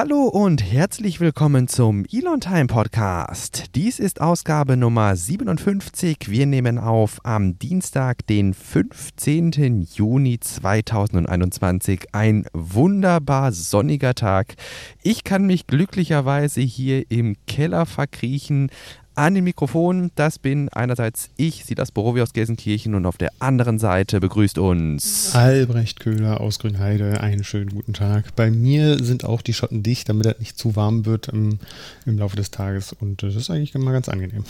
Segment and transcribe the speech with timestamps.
[0.00, 3.74] Hallo und herzlich willkommen zum Elon Time Podcast.
[3.74, 6.30] Dies ist Ausgabe Nummer 57.
[6.30, 9.88] Wir nehmen auf am Dienstag, den 15.
[9.92, 12.14] Juni 2021.
[12.14, 14.54] Ein wunderbar sonniger Tag.
[15.02, 18.70] Ich kann mich glücklicherweise hier im Keller verkriechen.
[19.18, 23.80] An den Mikrofonen, das bin einerseits ich, Silas Borowi aus Gelsenkirchen und auf der anderen
[23.80, 27.20] Seite begrüßt uns Albrecht Köhler aus Grünheide.
[27.20, 28.36] Einen schönen guten Tag.
[28.36, 31.58] Bei mir sind auch die Schotten dicht, damit es nicht zu warm wird im,
[32.06, 34.44] im Laufe des Tages und das ist eigentlich immer ganz angenehm.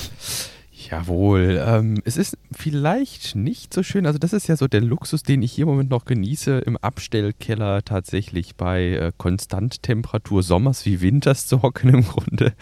[0.91, 5.23] Jawohl, ähm, es ist vielleicht nicht so schön, also das ist ja so der Luxus,
[5.23, 11.02] den ich hier im Moment noch genieße, im Abstellkeller tatsächlich bei äh, Konstanttemperatur Sommers wie
[11.02, 12.55] Winters zu hocken im Grunde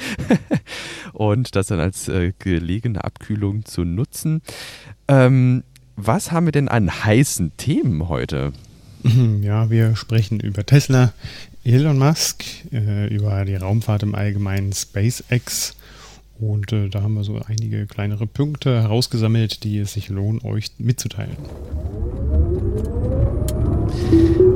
[1.13, 4.43] und das dann als äh, gelegene Abkühlung zu nutzen.
[5.07, 5.63] Ähm,
[5.95, 8.53] was haben wir denn an heißen Themen heute?
[9.41, 11.13] Ja, wir sprechen über Tesla,
[11.63, 15.76] Elon Musk, äh, über die Raumfahrt im Allgemeinen SpaceX
[16.39, 20.73] und äh, da haben wir so einige kleinere Punkte herausgesammelt, die es sich lohnt, euch
[20.79, 21.37] mitzuteilen.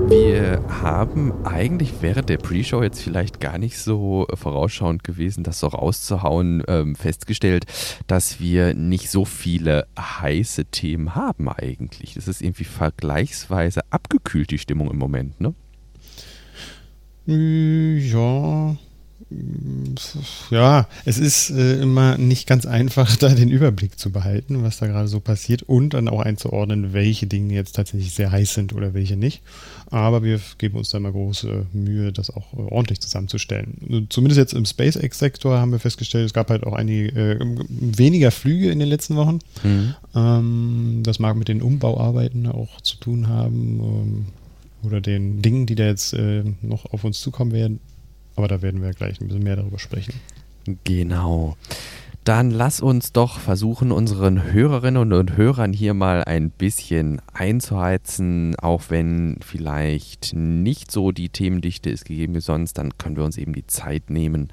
[0.08, 5.69] Wir haben eigentlich während der Pre-Show jetzt vielleicht gar nicht so vorausschauend gewesen, das so
[5.69, 7.64] rauszuhauen, ähm, festgestellt,
[8.06, 12.14] dass wir nicht so viele heiße Themen haben eigentlich.
[12.14, 15.55] Das ist irgendwie vergleichsweise abgekühlt, die Stimmung im Moment, ne?
[17.27, 18.77] Ja,
[20.50, 24.86] ja, es ist äh, immer nicht ganz einfach, da den Überblick zu behalten, was da
[24.86, 28.92] gerade so passiert und dann auch einzuordnen, welche Dinge jetzt tatsächlich sehr heiß sind oder
[28.92, 29.42] welche nicht.
[29.91, 34.06] Aber wir geben uns da mal große Mühe, das auch äh, ordentlich zusammenzustellen.
[34.08, 38.70] Zumindest jetzt im SpaceX-Sektor haben wir festgestellt, es gab halt auch einige äh, weniger Flüge
[38.70, 39.39] in den letzten Wochen.
[39.62, 39.95] Mhm.
[40.14, 43.81] Ähm, das mag mit den Umbauarbeiten auch zu tun haben.
[43.81, 44.27] Ähm,
[44.83, 47.81] oder den Dingen, die da jetzt äh, noch auf uns zukommen werden.
[48.41, 50.14] Aber da werden wir gleich ein bisschen mehr darüber sprechen.
[50.84, 51.58] Genau.
[52.24, 58.84] Dann lass uns doch versuchen, unseren Hörerinnen und Hörern hier mal ein bisschen einzuheizen, auch
[58.89, 63.52] wenn vielleicht nicht so die Themendichte ist gegeben wie sonst, dann können wir uns eben
[63.52, 64.48] die Zeit nehmen,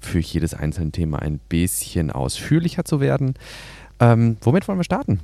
[0.00, 3.34] für jedes einzelne Thema ein bisschen ausführlicher zu werden.
[4.00, 5.20] Ähm, womit wollen wir starten?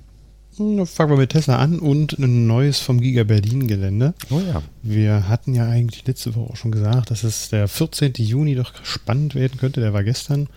[0.54, 4.12] Fangen wir mit Tesla an und ein neues vom Giga Berlin Gelände.
[4.28, 4.62] Oh ja.
[4.82, 8.12] Wir hatten ja eigentlich letzte Woche auch schon gesagt, dass es der 14.
[8.18, 9.80] Juni doch spannend werden könnte.
[9.80, 10.50] Der war gestern,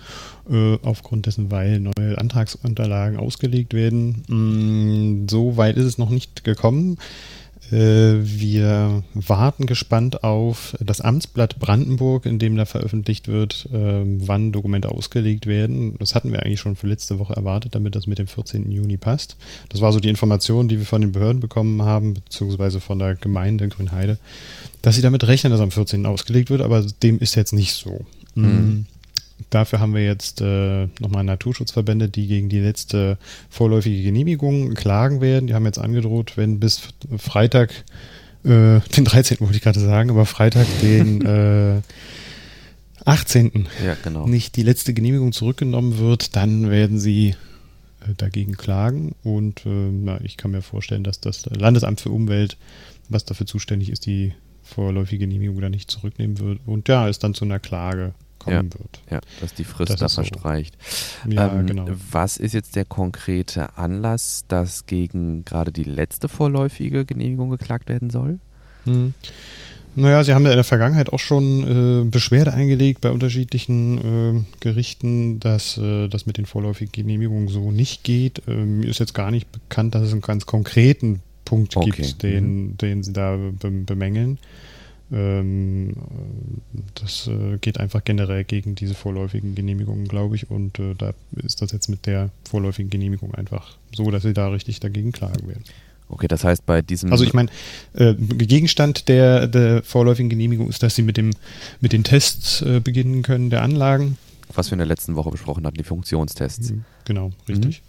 [0.50, 4.23] äh, aufgrund dessen, weil neue Antragsunterlagen ausgelegt werden.
[4.28, 6.97] Mm, so weit ist es noch nicht gekommen.
[7.71, 14.51] Äh, wir warten gespannt auf das Amtsblatt Brandenburg, in dem da veröffentlicht wird, ähm, wann
[14.51, 15.95] Dokumente ausgelegt werden.
[15.99, 18.71] Das hatten wir eigentlich schon für letzte Woche erwartet, damit das mit dem 14.
[18.71, 19.37] Juni passt.
[19.69, 23.15] Das war so die Information, die wir von den Behörden bekommen haben, beziehungsweise von der
[23.15, 24.17] Gemeinde Grünheide,
[24.81, 26.05] dass sie damit rechnen, dass am 14.
[26.05, 28.05] ausgelegt wird, aber dem ist jetzt nicht so.
[28.35, 28.85] Mhm.
[29.50, 33.17] Dafür haben wir jetzt äh, nochmal Naturschutzverbände, die gegen die letzte
[33.50, 35.47] vorläufige Genehmigung klagen werden.
[35.47, 36.81] Die haben jetzt angedroht, wenn bis
[37.17, 37.72] Freitag,
[38.44, 39.39] äh, den 13.
[39.41, 41.81] wollte ich gerade sagen, aber Freitag, den äh,
[43.06, 43.67] 18.
[43.85, 44.28] Ja, genau.
[44.28, 47.35] nicht die letzte Genehmigung zurückgenommen wird, dann werden sie
[48.01, 49.16] äh, dagegen klagen.
[49.23, 52.57] Und äh, na, ich kann mir vorstellen, dass das Landesamt für Umwelt,
[53.09, 54.33] was dafür zuständig ist, die
[54.63, 56.59] vorläufige Genehmigung dann nicht zurücknehmen wird.
[56.66, 59.01] Und ja, ist dann zu einer Klage kommen ja, wird.
[59.09, 60.78] Ja, dass die Frist das da verstreicht.
[61.23, 61.31] So.
[61.31, 61.88] Ja, ähm, genau.
[62.11, 68.09] Was ist jetzt der konkrete Anlass, dass gegen gerade die letzte vorläufige Genehmigung geklagt werden
[68.09, 68.39] soll?
[68.85, 69.13] Hm.
[69.97, 74.44] Naja, sie haben ja in der Vergangenheit auch schon äh, Beschwerde eingelegt bei unterschiedlichen äh,
[74.59, 78.41] Gerichten, dass äh, das mit den vorläufigen Genehmigungen so nicht geht.
[78.47, 81.91] Ähm, mir ist jetzt gar nicht bekannt, dass es einen ganz konkreten Punkt okay.
[81.91, 82.77] gibt, den, mhm.
[82.77, 84.38] den sie da bemängeln.
[85.11, 85.93] Ähm,
[86.95, 90.49] das äh, geht einfach generell gegen diese vorläufigen Genehmigungen, glaube ich.
[90.49, 94.47] Und äh, da ist das jetzt mit der vorläufigen Genehmigung einfach so, dass sie da
[94.49, 95.63] richtig dagegen klagen werden.
[96.07, 97.11] Okay, das heißt bei diesem.
[97.11, 97.49] Also ich meine,
[97.94, 101.31] äh, Gegenstand der, der vorläufigen Genehmigung ist, dass sie mit dem
[101.81, 104.18] mit den Tests äh, beginnen können der Anlagen.
[104.53, 106.71] Was wir in der letzten Woche besprochen hatten, die Funktionstests.
[106.71, 107.81] Mhm, genau, richtig.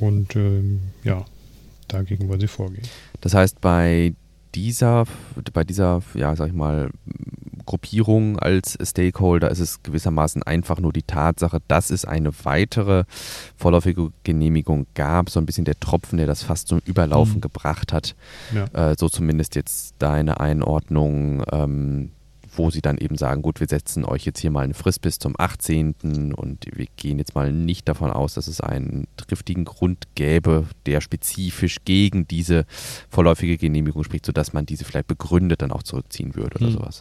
[0.00, 0.06] Mhm.
[0.06, 1.24] Und ähm, ja,
[1.88, 2.86] dagegen wollen sie vorgehen.
[3.20, 4.12] Das heißt, bei
[4.58, 5.04] dieser,
[5.52, 6.90] bei dieser, ja, sag ich mal,
[7.64, 13.04] Gruppierung als Stakeholder ist es gewissermaßen einfach nur die Tatsache, dass es eine weitere
[13.56, 17.40] vorläufige Genehmigung gab, so ein bisschen der Tropfen, der das fast zum Überlaufen mhm.
[17.42, 18.16] gebracht hat.
[18.54, 18.90] Ja.
[18.92, 22.10] Äh, so zumindest jetzt deine Einordnung, ähm,
[22.58, 25.18] wo sie dann eben sagen, gut, wir setzen euch jetzt hier mal eine Frist bis
[25.18, 26.34] zum 18.
[26.34, 31.00] und wir gehen jetzt mal nicht davon aus, dass es einen triftigen Grund gäbe, der
[31.00, 32.66] spezifisch gegen diese
[33.08, 36.72] vorläufige Genehmigung spricht, sodass man diese vielleicht begründet dann auch zurückziehen würde oder hm.
[36.72, 37.00] sowas.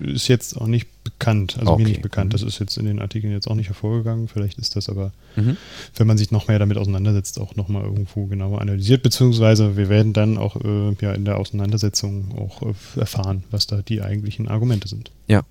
[0.00, 1.82] Ist jetzt auch nicht bekannt, also okay.
[1.82, 2.34] mir nicht bekannt.
[2.34, 4.28] Das ist jetzt in den Artikeln jetzt auch nicht hervorgegangen.
[4.28, 5.56] Vielleicht ist das aber, mhm.
[5.96, 10.12] wenn man sich noch mehr damit auseinandersetzt, auch nochmal irgendwo genauer analysiert, beziehungsweise wir werden
[10.12, 14.88] dann auch äh, ja, in der Auseinandersetzung auch äh, erfahren, was da die eigentlichen Argumente
[14.90, 15.10] sind.
[15.26, 15.42] Ja.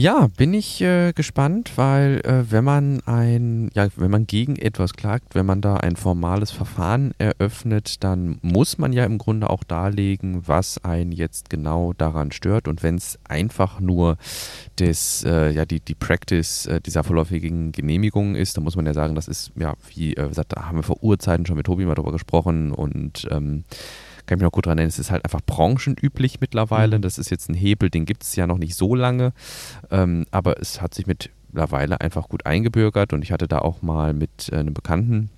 [0.00, 4.92] Ja, bin ich äh, gespannt, weil äh, wenn man ein, ja, wenn man gegen etwas
[4.92, 9.64] klagt, wenn man da ein formales Verfahren eröffnet, dann muss man ja im Grunde auch
[9.64, 12.68] darlegen, was einen jetzt genau daran stört.
[12.68, 14.18] Und wenn es einfach nur
[14.76, 18.94] das, äh, ja, die, die Practice äh, dieser vorläufigen Genehmigung ist, dann muss man ja
[18.94, 21.84] sagen, das ist, ja, wie äh, gesagt, da haben wir vor Urzeiten schon mit Tobi
[21.84, 23.64] mal drüber gesprochen und ähm,
[24.28, 26.98] kann ich mich noch gut dran erinnern, es ist halt einfach branchenüblich mittlerweile.
[26.98, 27.02] Mhm.
[27.02, 29.32] Das ist jetzt ein Hebel, den gibt es ja noch nicht so lange,
[29.90, 34.12] ähm, aber es hat sich mittlerweile einfach gut eingebürgert und ich hatte da auch mal
[34.12, 35.30] mit äh, einem Bekannten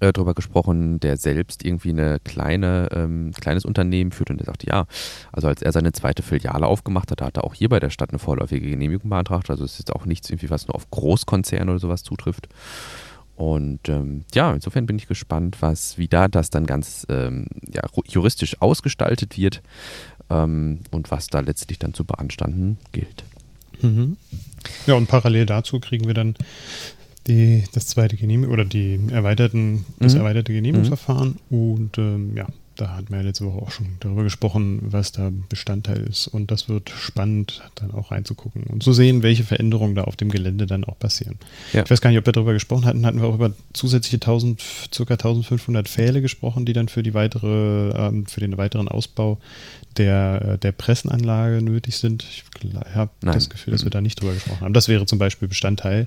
[0.00, 4.66] äh, drüber gesprochen, der selbst irgendwie eine kleine, ähm, kleines Unternehmen führt und der sagte,
[4.66, 4.86] ja,
[5.32, 8.10] also als er seine zweite Filiale aufgemacht hat, hat er auch hier bei der Stadt
[8.10, 9.50] eine vorläufige Genehmigung beantragt.
[9.50, 12.48] Also es ist auch nichts irgendwie, was nur auf Großkonzerne oder sowas zutrifft.
[13.38, 17.82] Und ähm, ja, insofern bin ich gespannt, was, wie da das dann ganz ähm, ja,
[18.04, 19.62] juristisch ausgestaltet wird
[20.28, 23.22] ähm, und was da letztlich dann zu beanstanden gilt.
[23.80, 24.16] Mhm.
[24.88, 26.34] Ja, und parallel dazu kriegen wir dann
[27.28, 30.20] die, das zweite Genehmigung oder die erweiterten, das mhm.
[30.22, 31.70] erweiterte Genehmigungsverfahren mhm.
[31.70, 35.32] und ähm, ja, da hatten wir ja letzte Woche auch schon darüber gesprochen, was da
[35.48, 36.28] Bestandteil ist.
[36.28, 40.30] Und das wird spannend, dann auch reinzugucken und zu sehen, welche Veränderungen da auf dem
[40.30, 41.38] Gelände dann auch passieren.
[41.72, 41.82] Ja.
[41.82, 43.04] Ich weiß gar nicht, ob wir darüber gesprochen hatten.
[43.04, 44.62] Hatten wir auch über zusätzliche 1000,
[44.96, 45.02] ca.
[45.02, 49.38] 1500 Pfähle gesprochen, die dann für die weitere, ähm, für den weiteren Ausbau
[49.96, 52.22] der, äh, der Pressenanlage nötig sind.
[52.22, 52.44] Ich
[52.94, 54.72] habe das Gefühl, dass wir da nicht drüber gesprochen haben.
[54.72, 56.06] Das wäre zum Beispiel Bestandteil.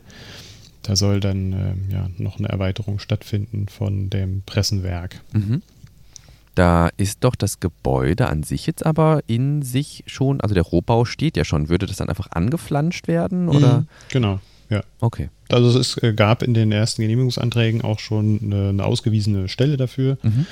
[0.83, 5.21] Da soll dann ähm, ja, noch eine Erweiterung stattfinden von dem Pressenwerk.
[5.33, 5.62] Mhm.
[6.56, 11.06] Da ist doch das Gebäude an sich jetzt aber in sich schon, also der Rohbau
[11.06, 11.69] steht ja schon.
[11.69, 13.48] Würde das dann einfach angeflanscht werden?
[13.48, 13.80] Oder?
[13.80, 14.39] Mhm, genau,
[14.69, 14.83] ja.
[15.00, 15.30] Okay.
[15.50, 19.77] Also es ist, äh, gab in den ersten Genehmigungsanträgen auch schon eine, eine ausgewiesene Stelle
[19.77, 20.18] dafür.
[20.24, 20.45] Mhm.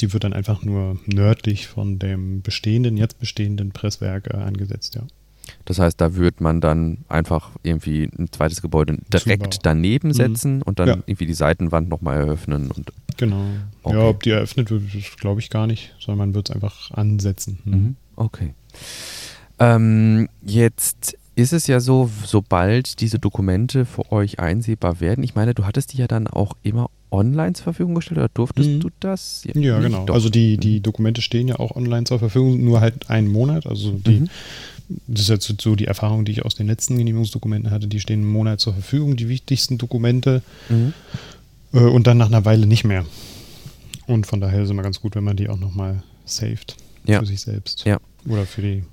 [0.00, 5.02] Die wird dann einfach nur nördlich von dem bestehenden, jetzt bestehenden Presswerk äh, angesetzt, ja.
[5.64, 10.12] Das heißt, da würde man dann einfach irgendwie ein zweites Gebäude direkt daneben mhm.
[10.12, 10.62] setzen mhm.
[10.62, 10.94] und dann ja.
[11.06, 12.70] irgendwie die Seitenwand nochmal eröffnen.
[12.70, 13.44] Und genau.
[13.82, 13.96] Okay.
[13.96, 14.82] Ja, ob die eröffnet wird,
[15.18, 17.58] glaube ich gar nicht, sondern man wird es einfach ansetzen.
[17.64, 17.72] Mhm.
[17.72, 17.96] mhm.
[18.16, 18.54] Okay.
[19.58, 25.52] Ähm, jetzt ist es ja so, sobald diese Dokumente für euch einsehbar werden, ich meine,
[25.52, 28.80] du hattest die ja dann auch immer online zur Verfügung gestellt oder durftest mhm.
[28.80, 29.44] du das?
[29.44, 30.06] Ja, ja genau.
[30.06, 30.14] Doch.
[30.14, 33.66] Also die, die Dokumente stehen ja auch online zur Verfügung, nur halt einen Monat.
[33.66, 34.28] Also die mhm
[35.06, 38.20] das ist jetzt so die Erfahrung, die ich aus den letzten Genehmigungsdokumenten hatte, die stehen
[38.20, 40.92] einen Monat zur Verfügung, die wichtigsten Dokumente mhm.
[41.72, 43.04] äh, und dann nach einer Weile nicht mehr.
[44.06, 47.20] Und von daher ist es immer ganz gut, wenn man die auch nochmal saved ja.
[47.20, 47.84] für sich selbst.
[47.84, 47.98] Ja.
[48.28, 48.84] Oder für die,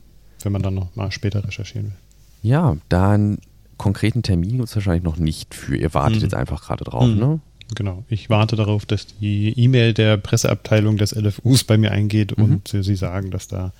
[0.41, 1.95] wenn man dann nochmal später recherchieren will.
[2.41, 3.37] Ja, dann
[3.77, 5.75] konkreten Termin gibt es wahrscheinlich noch nicht für.
[5.75, 6.23] Ihr wartet mhm.
[6.23, 7.19] jetzt einfach gerade drauf, mhm.
[7.19, 7.39] ne?
[7.75, 8.03] Genau.
[8.07, 12.43] Ich warte darauf, dass die E-Mail der Presseabteilung des LFUs bei mir eingeht mhm.
[12.43, 13.71] und sie sagen, dass da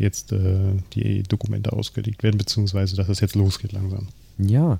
[0.00, 4.08] jetzt äh, die Dokumente ausgelegt werden, beziehungsweise dass es jetzt losgeht langsam.
[4.38, 4.78] Ja.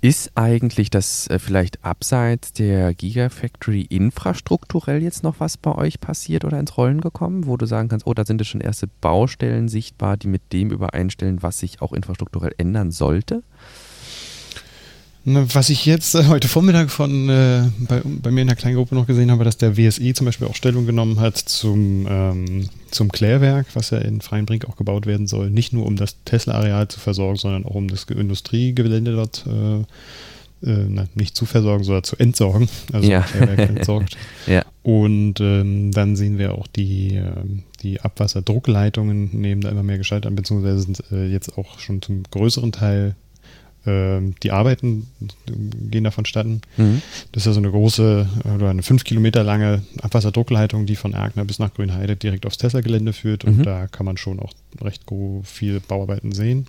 [0.00, 6.44] Ist eigentlich das äh, vielleicht abseits der Gigafactory infrastrukturell jetzt noch was bei euch passiert
[6.44, 9.68] oder ins Rollen gekommen, wo du sagen kannst, oh, da sind es schon erste Baustellen
[9.68, 13.42] sichtbar, die mit dem übereinstellen, was sich auch infrastrukturell ändern sollte?
[15.28, 18.76] Ne, was ich jetzt äh, heute Vormittag von äh, bei, bei, mir in der kleinen
[18.76, 22.68] Gruppe noch gesehen habe, dass der WSI zum Beispiel auch Stellung genommen hat zum, ähm,
[22.92, 25.50] zum Klärwerk, was ja in Freienbrink auch gebaut werden soll.
[25.50, 29.78] Nicht nur um das Tesla-Areal zu versorgen, sondern auch um das Industriegelände dort äh,
[30.64, 32.68] äh, na, nicht zu versorgen, sondern zu entsorgen.
[32.92, 33.22] Also ja.
[33.22, 34.16] Klärwerk entsorgt.
[34.46, 34.64] ja.
[34.84, 37.32] Und ähm, dann sehen wir auch die, äh,
[37.82, 42.22] die Abwasserdruckleitungen nehmen da immer mehr Gestalt an, beziehungsweise sind äh, jetzt auch schon zum
[42.30, 43.25] größeren Teil ähm,
[43.86, 45.06] die Arbeiten
[45.46, 46.60] gehen da vonstatten.
[46.76, 47.02] Mhm.
[47.32, 51.44] Das ist ja so eine große oder eine fünf Kilometer lange Abwasserdruckleitung, die von Erkner
[51.44, 53.44] bis nach Grünheide direkt aufs Tesla-Gelände führt.
[53.44, 53.62] Und mhm.
[53.62, 55.04] da kann man schon auch recht
[55.44, 56.66] viel Bauarbeiten sehen.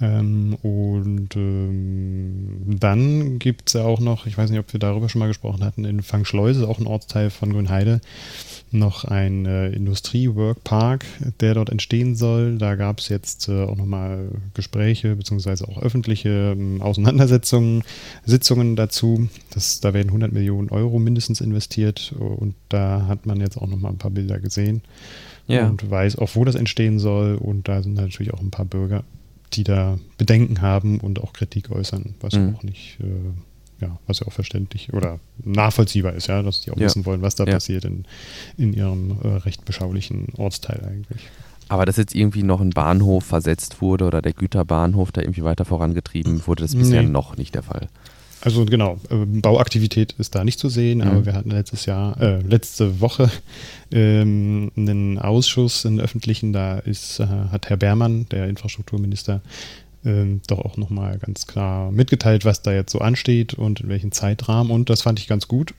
[0.00, 5.08] Ähm, und ähm, dann gibt es ja auch noch, ich weiß nicht, ob wir darüber
[5.08, 8.00] schon mal gesprochen hatten, in Fangschleuse, auch ein Ortsteil von Grünheide,
[8.70, 11.04] noch ein äh, Industrie-Workpark,
[11.40, 12.58] der dort entstehen soll.
[12.58, 17.82] Da gab es jetzt äh, auch nochmal Gespräche beziehungsweise auch öffentliche äh, Auseinandersetzungen,
[18.24, 19.28] Sitzungen dazu.
[19.50, 23.92] Das, da werden 100 Millionen Euro mindestens investiert und da hat man jetzt auch nochmal
[23.92, 24.82] ein paar Bilder gesehen
[25.48, 25.66] ja.
[25.66, 27.34] und weiß auch, wo das entstehen soll.
[27.34, 29.02] Und da sind natürlich auch ein paar Bürger
[29.54, 32.54] die da Bedenken haben und auch Kritik äußern, was mhm.
[32.56, 36.76] auch nicht, äh, ja, was ja auch verständlich oder nachvollziehbar ist, ja, dass die auch
[36.76, 36.86] ja.
[36.86, 37.52] wissen wollen, was da ja.
[37.52, 38.04] passiert in,
[38.56, 41.28] in ihrem äh, recht beschaulichen Ortsteil eigentlich.
[41.68, 45.64] Aber dass jetzt irgendwie noch ein Bahnhof versetzt wurde oder der Güterbahnhof da irgendwie weiter
[45.64, 47.10] vorangetrieben wurde, das ist bisher nee.
[47.10, 47.88] noch nicht der Fall.
[48.40, 51.04] Also genau, äh, Bauaktivität ist da nicht zu sehen, mhm.
[51.04, 53.30] aber wir hatten letztes Jahr, äh, letzte Woche
[53.90, 59.42] ähm, einen Ausschuss, einen öffentlichen, da ist, äh, hat Herr Bermann, der Infrastrukturminister,
[60.04, 64.12] ähm, doch auch nochmal ganz klar mitgeteilt, was da jetzt so ansteht und in welchem
[64.12, 64.70] Zeitrahmen.
[64.70, 65.74] Und das fand ich ganz gut,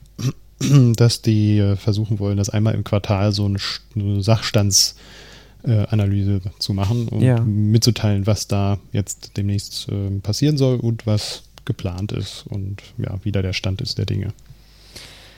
[0.96, 3.56] dass die äh, versuchen wollen, das einmal im Quartal so eine,
[3.96, 7.40] eine Sachstandsanalyse zu machen und ja.
[7.40, 13.42] mitzuteilen, was da jetzt demnächst äh, passieren soll und was geplant ist und ja, wieder
[13.42, 14.32] der Stand ist der Dinge.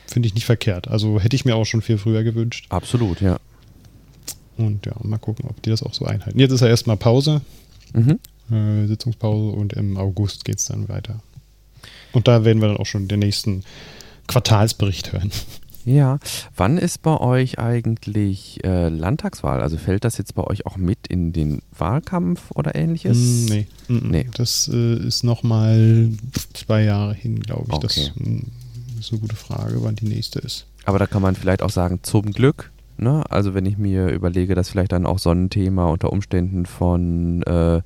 [0.06, 0.88] Finde ich nicht verkehrt.
[0.88, 2.66] Also hätte ich mir auch schon viel früher gewünscht.
[2.70, 3.38] Absolut, ja.
[4.56, 6.38] Und ja, mal gucken, ob die das auch so einhalten.
[6.38, 7.42] Jetzt ist ja erstmal Pause,
[7.92, 8.18] mhm.
[8.50, 11.20] äh, Sitzungspause und im August geht es dann weiter.
[12.12, 13.64] Und da werden wir dann auch schon den nächsten
[14.26, 15.30] Quartalsbericht hören.
[15.84, 16.18] Ja,
[16.56, 19.60] wann ist bei euch eigentlich äh, Landtagswahl?
[19.60, 23.16] Also fällt das jetzt bei euch auch mit in den Wahlkampf oder ähnliches?
[23.18, 24.26] Mm, nee, mm, nee.
[24.34, 26.10] das äh, ist nochmal
[26.54, 27.74] zwei Jahre hin, glaube ich.
[27.74, 27.86] Okay.
[27.86, 28.40] Das mm,
[29.00, 30.66] ist eine gute Frage, wann die nächste ist.
[30.84, 32.70] Aber da kann man vielleicht auch sagen, zum Glück.
[32.96, 33.24] Ne?
[33.28, 37.42] Also wenn ich mir überlege, dass vielleicht dann auch so ein Thema unter Umständen von
[37.42, 37.82] äh,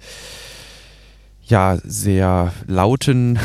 [1.46, 3.38] ja, sehr lauten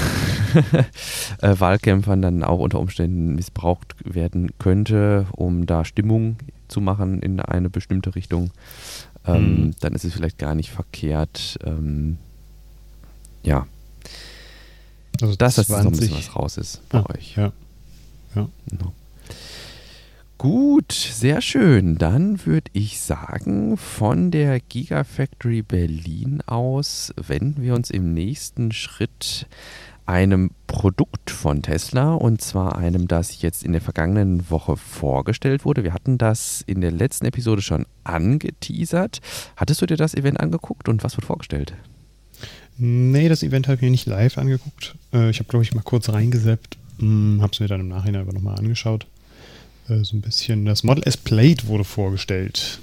[1.41, 7.70] Wahlkämpfern dann auch unter Umständen missbraucht werden könnte, um da Stimmung zu machen in eine
[7.70, 8.51] bestimmte Richtung,
[9.25, 9.75] ähm, mhm.
[9.79, 11.60] dann ist es vielleicht gar nicht verkehrt.
[11.63, 12.17] Ähm,
[13.43, 13.67] ja.
[15.22, 17.36] Also dass das so ein bisschen was raus ist bei ah, euch.
[17.36, 17.51] Ja.
[18.36, 18.48] ja.
[18.72, 18.93] No.
[20.41, 22.00] Gut, sehr schön.
[22.00, 29.46] Dann würde ich sagen, von der Gigafactory Berlin aus wenden wir uns im nächsten Schritt
[30.05, 35.84] einem Produkt von Tesla und zwar einem, das jetzt in der vergangenen Woche vorgestellt wurde.
[35.84, 39.22] Wir hatten das in der letzten Episode schon angeteasert.
[39.55, 41.74] Hattest du dir das Event angeguckt und was wird vorgestellt?
[42.77, 44.96] Nee, das Event habe ich mir nicht live angeguckt.
[45.13, 48.22] Äh, ich habe, glaube ich, mal kurz reingeseppt, hm, habe es mir dann im Nachhinein
[48.22, 49.05] aber nochmal angeschaut.
[49.88, 50.65] Äh, so ein bisschen.
[50.65, 52.79] Das Model S Plate wurde vorgestellt.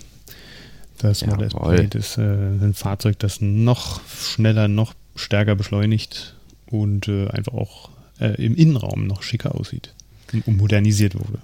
[0.98, 1.34] Das Jawohl.
[1.34, 6.37] Model S Plate ist äh, ein Fahrzeug, das noch schneller, noch stärker beschleunigt
[6.70, 9.94] und äh, einfach auch äh, im Innenraum noch schicker aussieht
[10.46, 11.38] und modernisiert wurde.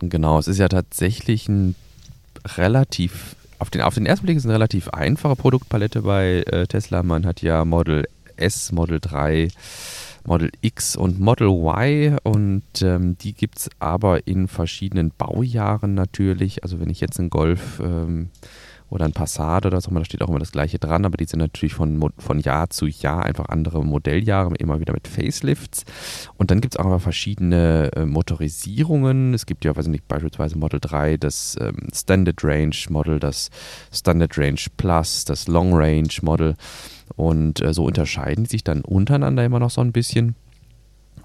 [0.00, 1.74] Genau, es ist ja tatsächlich ein
[2.56, 7.02] relativ, auf den, auf den ersten Blick ist eine relativ einfache Produktpalette bei äh, Tesla.
[7.02, 8.06] Man hat ja Model
[8.36, 9.48] S, Model 3,
[10.24, 16.62] Model X und Model Y und ähm, die gibt es aber in verschiedenen Baujahren natürlich.
[16.62, 18.30] Also wenn ich jetzt einen Golf ähm,
[18.88, 21.40] oder ein Passat oder so, da steht auch immer das gleiche dran, aber die sind
[21.40, 25.84] natürlich von, von Jahr zu Jahr einfach andere Modelljahre, immer wieder mit Facelifts.
[26.36, 29.34] Und dann gibt es auch immer verschiedene äh, Motorisierungen.
[29.34, 33.50] Es gibt ja, weiß nicht, beispielsweise Model 3, das ähm, Standard Range Model, das
[33.92, 36.54] Standard Range Plus, das Long Range Model.
[37.16, 40.36] Und äh, so unterscheiden die sich dann untereinander immer noch so ein bisschen.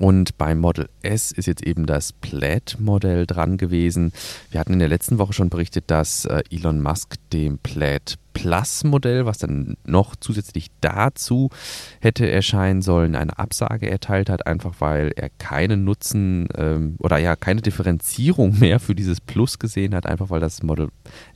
[0.01, 4.13] Und beim Model S ist jetzt eben das Plaid-Modell dran gewesen.
[4.49, 9.27] Wir hatten in der letzten Woche schon berichtet, dass äh, Elon Musk dem Plaid Plus-Modell,
[9.27, 11.51] was dann noch zusätzlich dazu
[11.99, 17.35] hätte erscheinen sollen, eine Absage erteilt hat, einfach weil er keinen Nutzen ähm, oder ja
[17.35, 20.89] keine Differenzierung mehr für dieses Plus gesehen hat, einfach weil das Model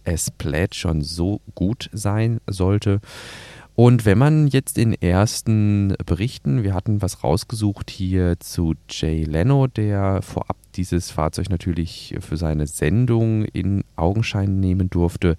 [0.06, 3.00] S Plaid schon so gut sein sollte.
[3.76, 9.68] Und wenn man jetzt in ersten Berichten, wir hatten was rausgesucht hier zu Jay Leno,
[9.68, 15.36] der vorab dieses Fahrzeug natürlich für seine Sendung in Augenschein nehmen durfte,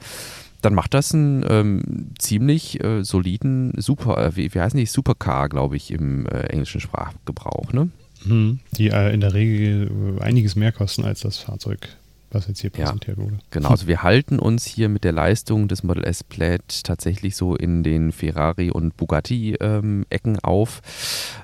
[0.61, 4.87] dann macht das einen ähm, ziemlich äh, soliden Super, äh, wie, wie heißen die?
[4.87, 7.89] Supercar, glaube ich, im äh, englischen Sprachgebrauch, ne?
[8.25, 8.61] Mhm.
[8.73, 11.89] Die äh, in der Regel äh, einiges mehr kosten als das Fahrzeug
[12.37, 13.39] was jetzt hier präsentiert ja, wurde.
[13.51, 17.57] Genau, also wir halten uns hier mit der Leistung des Model S Plaid tatsächlich so
[17.57, 20.83] in den Ferrari und Bugatti-Ecken ähm, auf.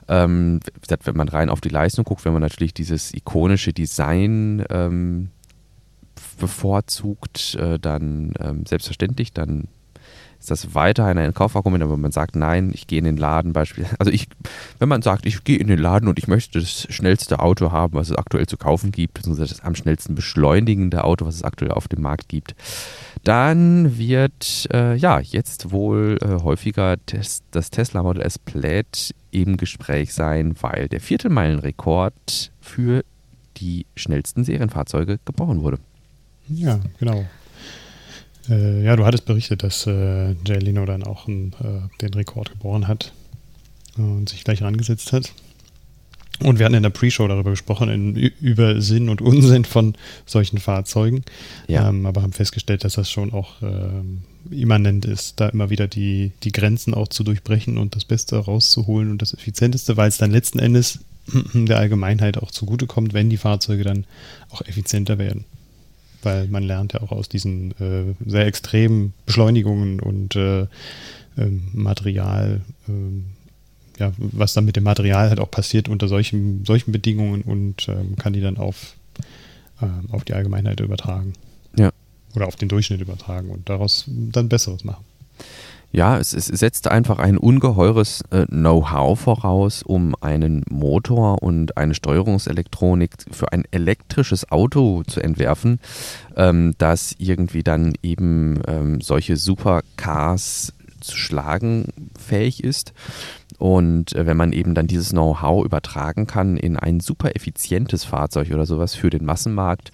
[0.09, 0.61] Ähm,
[1.05, 5.31] wenn man rein auf die Leistung guckt, wenn man natürlich dieses ikonische Design ähm,
[6.39, 9.69] bevorzugt, äh, dann ähm, selbstverständlich, dann
[10.43, 14.01] ist das weiterhin ein Kaufargument, aber man sagt, nein, ich gehe in den Laden beispielsweise.
[14.01, 14.27] Also ich,
[14.81, 17.95] wenn man sagt, ich gehe in den Laden und ich möchte das schnellste Auto haben,
[17.95, 21.71] was es aktuell zu kaufen gibt, beziehungsweise das am schnellsten beschleunigende Auto, was es aktuell
[21.71, 22.57] auf dem Markt gibt,
[23.23, 29.57] dann wird äh, ja jetzt wohl äh, häufiger tes das Tesla Model S Plaid im
[29.57, 33.05] Gespräch sein, weil der Viertelmeilenrekord für
[33.59, 35.79] die schnellsten Serienfahrzeuge gebrochen wurde.
[36.49, 37.25] Ja, genau.
[38.49, 42.51] Äh, ja, du hattest berichtet, dass äh, Jay Leno dann auch ein, äh, den Rekord
[42.51, 43.13] geboren hat
[43.97, 45.33] und sich gleich rangesetzt hat.
[46.41, 49.95] Und wir hatten in der Pre-Show darüber gesprochen, in, über Sinn und Unsinn von
[50.27, 51.23] solchen Fahrzeugen.
[51.69, 51.89] Ja.
[51.89, 56.33] Ähm, aber haben festgestellt, dass das schon auch ähm, immanent ist, da immer wieder die,
[56.43, 60.33] die Grenzen auch zu durchbrechen und das Beste rauszuholen und das Effizienteste, weil es dann
[60.33, 61.01] letzten Endes
[61.55, 64.05] der Allgemeinheit auch zugutekommt, wenn die Fahrzeuge dann
[64.51, 65.45] auch effizienter werden.
[66.23, 70.67] Weil man lernt ja auch aus diesen äh, sehr extremen Beschleunigungen und äh, äh,
[71.73, 73.25] Material, ähm,
[73.99, 78.17] ja, was dann mit dem Material halt auch passiert unter solchen, solchen Bedingungen und ähm,
[78.17, 78.95] kann die dann auf,
[79.81, 81.35] ähm, auf die Allgemeinheit übertragen.
[81.77, 81.91] Ja.
[82.35, 85.05] Oder auf den Durchschnitt übertragen und daraus dann Besseres machen.
[85.95, 91.95] Ja, es, es setzt einfach ein ungeheures äh, Know-how voraus, um einen Motor und eine
[91.95, 95.81] Steuerungselektronik für ein elektrisches Auto zu entwerfen,
[96.35, 100.73] ähm, das irgendwie dann eben ähm, solche Supercars
[101.03, 102.95] zu schlagen fähig ist.
[103.59, 108.51] Und äh, wenn man eben dann dieses Know-how übertragen kann in ein super effizientes Fahrzeug
[108.51, 109.91] oder sowas für den Massenmarkt,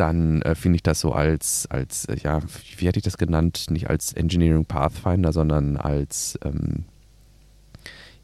[0.00, 2.40] dann äh, finde ich das so als, als äh, ja,
[2.78, 3.66] wie hätte ich das genannt?
[3.70, 6.84] Nicht als Engineering Pathfinder, sondern als, ähm,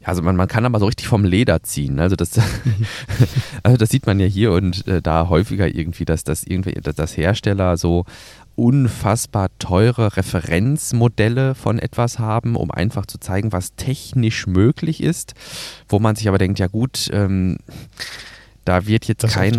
[0.01, 1.99] ja, also man, man kann aber so richtig vom Leder ziehen.
[1.99, 2.31] Also das,
[3.63, 6.95] also das sieht man ja hier und äh, da häufiger irgendwie, dass das irgendwie, dass
[6.95, 8.05] das Hersteller so
[8.55, 15.35] unfassbar teure Referenzmodelle von etwas haben, um einfach zu zeigen, was technisch möglich ist,
[15.87, 17.57] wo man sich aber denkt, ja gut, ähm,
[18.67, 19.53] da wird jetzt das kein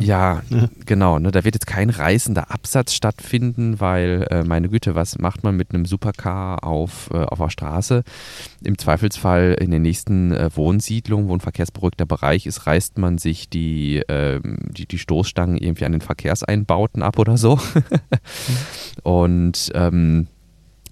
[0.00, 4.96] ja, ja, genau, ne, da wird jetzt kein reißender Absatz stattfinden, weil äh, meine Güte,
[4.96, 8.02] was macht man mit einem Supercar auf, äh, auf der Straße?
[8.64, 13.48] Im Zweifelsfall in den nächsten äh, Wohnsiedlungen, wo ein verkehrsberuhigter Bereich ist, reißt man sich
[13.48, 17.56] die, ähm, die, die Stoßstangen irgendwie an den Verkehrseinbauten ab oder so.
[17.74, 19.02] mhm.
[19.04, 20.26] Und ähm,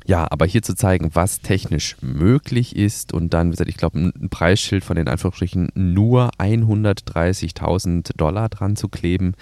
[0.07, 3.99] ja, aber hier zu zeigen, was technisch möglich ist und dann, wie gesagt, ich glaube,
[3.99, 9.35] ein Preisschild von den Anführungsstrichen nur 130.000 Dollar dran zu kleben,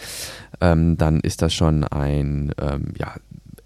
[0.61, 3.15] ähm, dann ist das schon ein ähm, ja,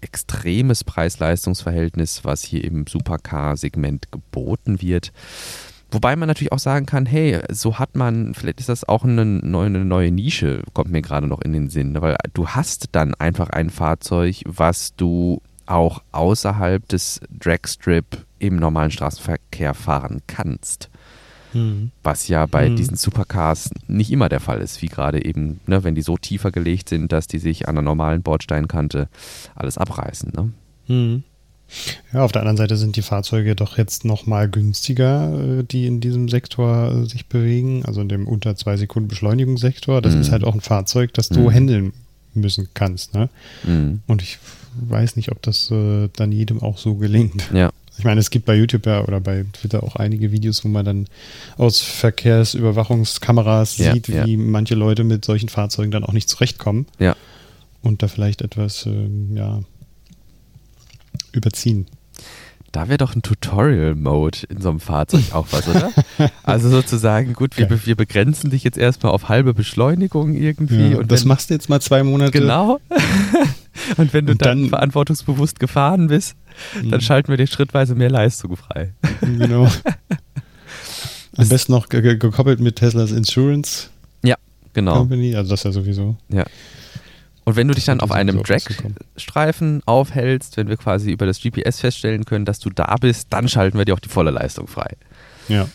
[0.01, 5.13] extremes Preis-Leistungs-Verhältnis, was hier im Supercar-Segment geboten wird.
[5.91, 9.25] Wobei man natürlich auch sagen kann, hey, so hat man, vielleicht ist das auch eine
[9.25, 13.15] neue, eine neue Nische, kommt mir gerade noch in den Sinn, weil du hast dann
[13.15, 20.89] einfach ein Fahrzeug, was du auch außerhalb des Dragstrip im normalen Straßenverkehr fahren kannst.
[21.53, 21.91] Mhm.
[22.03, 22.75] Was ja bei mhm.
[22.75, 26.51] diesen Supercars nicht immer der Fall ist, wie gerade eben, ne, wenn die so tiefer
[26.51, 29.09] gelegt sind, dass die sich an einer normalen Bordsteinkante
[29.55, 30.31] alles abreißen.
[30.35, 30.51] Ne?
[30.87, 31.23] Mhm.
[32.13, 36.01] Ja, auf der anderen Seite sind die Fahrzeuge doch jetzt nochmal günstiger, äh, die in
[36.01, 40.01] diesem Sektor äh, sich bewegen, also in dem unter zwei Sekunden Beschleunigungssektor.
[40.01, 40.31] Das ist mhm.
[40.31, 41.53] halt auch ein Fahrzeug, das du mhm.
[41.53, 41.93] handeln
[42.33, 43.13] müssen kannst.
[43.13, 43.29] Ne?
[43.63, 44.01] Mhm.
[44.07, 44.39] Und ich
[44.75, 47.49] weiß nicht, ob das äh, dann jedem auch so gelingt.
[47.53, 47.71] Ja.
[47.97, 50.85] Ich meine, es gibt bei YouTube ja oder bei Twitter auch einige Videos, wo man
[50.85, 51.07] dann
[51.57, 54.37] aus Verkehrsüberwachungskameras ja, sieht, wie ja.
[54.37, 56.85] manche Leute mit solchen Fahrzeugen dann auch nicht zurechtkommen.
[56.97, 57.17] Ja.
[57.81, 59.61] Und da vielleicht etwas, ähm, ja,
[61.33, 61.87] überziehen.
[62.71, 65.91] Da wäre doch ein Tutorial-Mode in so einem Fahrzeug auch was, oder?
[66.43, 70.91] Also sozusagen, gut, wir, wir begrenzen dich jetzt erstmal auf halbe Beschleunigung irgendwie.
[70.91, 72.31] Ja, und das wenn, machst du jetzt mal zwei Monate.
[72.31, 72.79] Genau.
[73.97, 76.35] und wenn du und dann, dann, verantwortungsbewusst gefahren bist,
[76.75, 77.01] dann mhm.
[77.01, 78.93] schalten wir dir schrittweise mehr Leistung frei.
[79.21, 79.67] Genau.
[81.37, 83.89] Am besten noch gekoppelt mit Teslas Insurance.
[84.23, 84.35] Ja,
[84.73, 84.95] genau.
[84.95, 86.17] Company, also das ja sowieso.
[86.29, 86.45] Ja.
[87.49, 91.79] Und wenn du dich dann auf einem Drag-Streifen aufhältst, wenn wir quasi über das GPS
[91.79, 94.95] feststellen können, dass du da bist, dann schalten wir dir auch die volle Leistung frei.
[95.47, 95.67] Ja.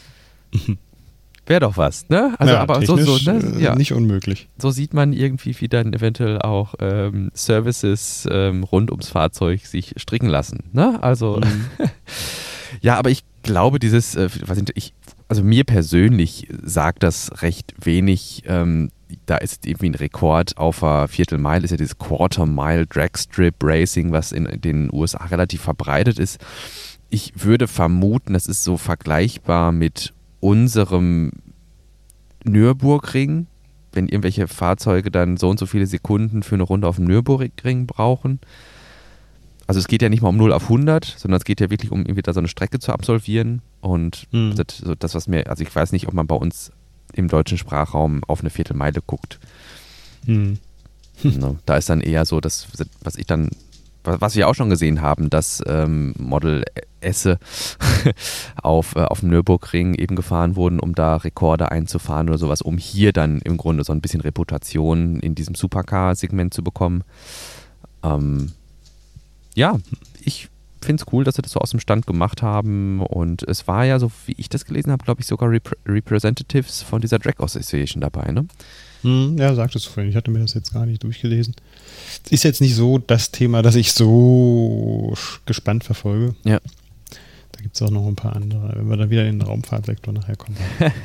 [1.47, 2.33] Wäre doch was, ne?
[2.39, 3.59] Also, ja, aber so, so ne?
[3.59, 3.75] ja.
[3.75, 4.49] nicht unmöglich.
[4.57, 9.95] So sieht man irgendwie, wie dann eventuell auch ähm, Services ähm, rund ums Fahrzeug sich
[9.97, 11.03] stricken lassen, ne?
[11.03, 11.67] Also, mhm.
[12.83, 14.95] ja, aber ich glaube, dieses, äh, was ich,
[15.27, 18.45] also mir persönlich sagt das recht wenig.
[18.47, 18.93] Ähm,
[19.27, 24.13] da ist irgendwie ein Rekord auf einer Viertelmeile, ist ja dieses Quarter Mile Dragstrip Racing,
[24.13, 26.39] was in den USA relativ verbreitet ist.
[27.11, 31.33] Ich würde vermuten, das ist so vergleichbar mit unserem
[32.45, 33.47] Nürburgring,
[33.93, 37.87] wenn irgendwelche Fahrzeuge dann so und so viele Sekunden für eine Runde auf dem Nürburgring
[37.87, 38.41] brauchen.
[39.67, 41.91] also es geht ja nicht mal um 0 auf 100, sondern es geht ja wirklich
[41.91, 43.63] um irgendwie da so eine Strecke zu absolvieren.
[43.81, 44.55] Und Hm.
[44.57, 46.71] das, so das, was mir, also ich weiß nicht, ob man bei uns
[47.15, 49.39] im deutschen Sprachraum auf eine Viertelmeile guckt.
[50.27, 50.59] Hm.
[51.23, 51.57] Ne?
[51.65, 52.67] Da ist dann eher so, das,
[53.03, 53.49] was ich dann,
[54.03, 56.65] wa- was wir auch schon gesehen haben, dass ähm, Model
[57.01, 57.39] Esse
[58.63, 62.79] auf, äh, auf dem Nürburgring eben gefahren wurden, um da Rekorde einzufahren oder sowas, um
[62.79, 67.05] hier dann im Grunde so ein bisschen Reputation in diesem Supercar-Segment zu bekommen.
[68.03, 68.53] Ähm,
[69.55, 69.79] ja,
[70.21, 70.49] ich
[70.85, 73.85] finde es cool, dass sie das so aus dem Stand gemacht haben und es war
[73.85, 77.39] ja, so wie ich das gelesen habe, glaube ich, sogar Repre Representatives von dieser Drag
[77.39, 78.47] Association dabei, ne?
[79.03, 80.11] Hm, ja, sagtest du vorhin.
[80.11, 81.55] Ich hatte mir das jetzt gar nicht durchgelesen.
[82.31, 86.35] Ist jetzt nicht so das Thema, das ich so gespannt verfolge.
[86.45, 86.59] Ja.
[87.53, 90.15] Da gibt es auch noch ein paar andere, wenn wir dann wieder in den Raumfahrtsektor
[90.15, 90.57] nachher kommen.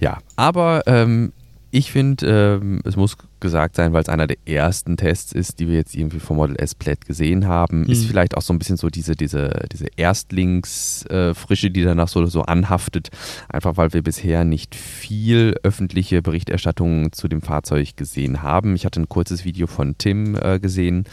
[0.00, 1.32] Ja, aber ähm,
[1.70, 5.68] ich finde, ähm, es muss gesagt sein, weil es einer der ersten Tests ist, die
[5.68, 8.08] wir jetzt irgendwie vom Model S Plaid gesehen haben, ist Mhm.
[8.08, 13.10] vielleicht auch so ein bisschen so diese, diese, diese Erstlingsfrische, die danach so, so anhaftet,
[13.48, 18.74] einfach weil wir bisher nicht viel öffentliche Berichterstattung zu dem Fahrzeug gesehen haben.
[18.74, 21.04] Ich hatte ein kurzes Video von Tim äh, gesehen,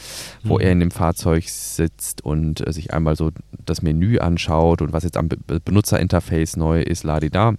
[0.42, 0.60] wo Mhm.
[0.60, 3.30] er in dem Fahrzeug sitzt und äh, sich einmal so
[3.64, 7.54] das Menü anschaut und was jetzt am Be Benutzerinterface neu ist, ladida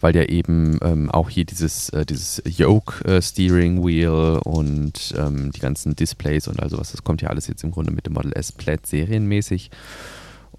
[0.00, 5.50] weil ja eben ähm, auch hier dieses, äh, dieses Yoke äh, Steering Wheel und ähm,
[5.52, 8.14] die ganzen Displays und also was, das kommt ja alles jetzt im Grunde mit dem
[8.14, 9.70] Model S Plaid serienmäßig.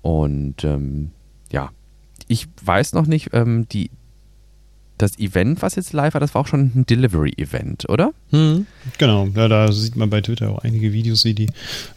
[0.01, 1.11] Und ähm,
[1.51, 1.69] ja,
[2.27, 3.89] ich weiß noch nicht, ähm, die,
[4.97, 8.11] das Event, was jetzt live war, das war auch schon ein Delivery-Event, oder?
[8.31, 11.47] Genau, ja, da sieht man bei Twitter auch einige Videos, wie die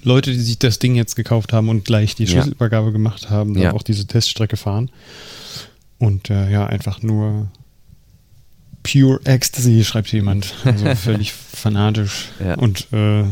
[0.02, 2.30] Leute, die sich das Ding jetzt gekauft haben und gleich die Ja.
[2.30, 3.72] Schlüsselübergabe gemacht haben, Ja.
[3.72, 4.90] auch diese Teststrecke fahren.
[5.98, 7.48] Und äh, ja, einfach nur
[8.82, 10.54] pure Ecstasy, schreibt jemand.
[10.64, 12.54] Also völlig fanatisch Ja.
[12.56, 13.24] und äh,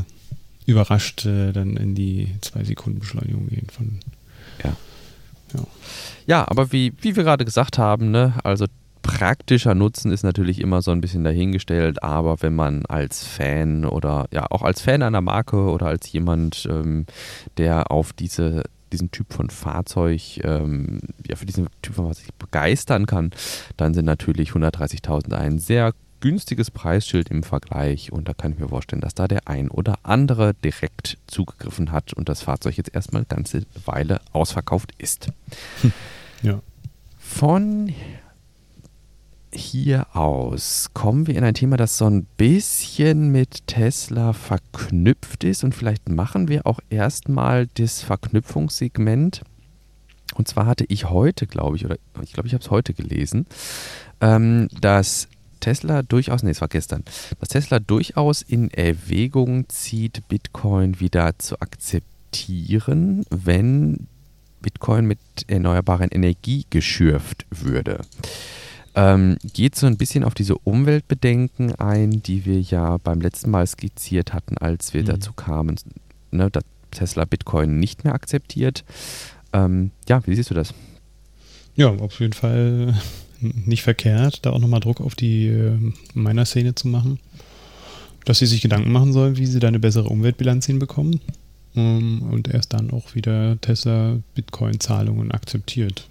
[0.66, 4.00] überrascht äh, dann in die zwei Sekunden Beschleunigung gehen von.
[4.64, 4.76] Ja.
[5.54, 5.60] Ja.
[6.26, 8.64] Ja, aber wie, wie wir gerade gesagt haben, ne, also
[9.02, 14.26] praktischer Nutzen ist natürlich immer so ein bisschen dahingestellt, aber wenn man als Fan oder
[14.32, 17.04] ja auch als Fan einer Marke oder als jemand, ähm,
[17.58, 23.06] der auf diese diesen Typ von Fahrzeug, ähm, ja, für diesen Typ von Fahrzeug begeistern
[23.06, 23.30] kann,
[23.76, 28.68] dann sind natürlich 130.000 ein sehr günstiges Preisschild im Vergleich und da kann ich mir
[28.68, 33.20] vorstellen, dass da der ein oder andere direkt zugegriffen hat und das Fahrzeug jetzt erstmal
[33.20, 35.28] eine ganze Weile ausverkauft ist.
[36.42, 36.60] Ja.
[37.18, 37.94] Von
[39.54, 45.64] hier aus kommen wir in ein Thema, das so ein bisschen mit Tesla verknüpft ist
[45.64, 49.42] und vielleicht machen wir auch erstmal das Verknüpfungssegment.
[50.34, 53.46] Und zwar hatte ich heute, glaube ich, oder ich glaube, ich habe es heute gelesen,
[54.20, 55.28] ähm, dass
[55.60, 57.04] Tesla durchaus, nee, es war gestern,
[57.38, 64.08] dass Tesla durchaus in Erwägung zieht, Bitcoin wieder zu akzeptieren, wenn
[64.60, 68.00] Bitcoin mit erneuerbaren Energie geschürft würde.
[68.96, 73.66] Ähm, geht so ein bisschen auf diese Umweltbedenken ein, die wir ja beim letzten Mal
[73.66, 75.06] skizziert hatten, als wir Mhm.
[75.06, 75.76] dazu kamen,
[76.30, 78.84] ne, dass Tesla Bitcoin nicht mehr akzeptiert.
[79.52, 80.72] Ähm, ja, wie siehst du das?
[81.74, 82.94] Ja, auf jeden Fall
[83.40, 85.76] nicht verkehrt, da auch nochmal Druck auf die äh,
[86.14, 87.18] meiner Szene zu machen,
[88.24, 91.20] dass sie sich Gedanken machen sollen, wie sie da eine bessere Umweltbilanz hinbekommen
[91.74, 96.08] ähm, und erst dann auch wieder Tesla Bitcoin-Zahlungen akzeptiert.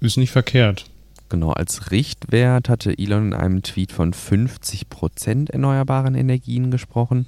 [0.00, 0.86] Ist nicht verkehrt.
[1.28, 7.26] Genau, als Richtwert hatte Elon in einem Tweet von 50% erneuerbaren Energien gesprochen.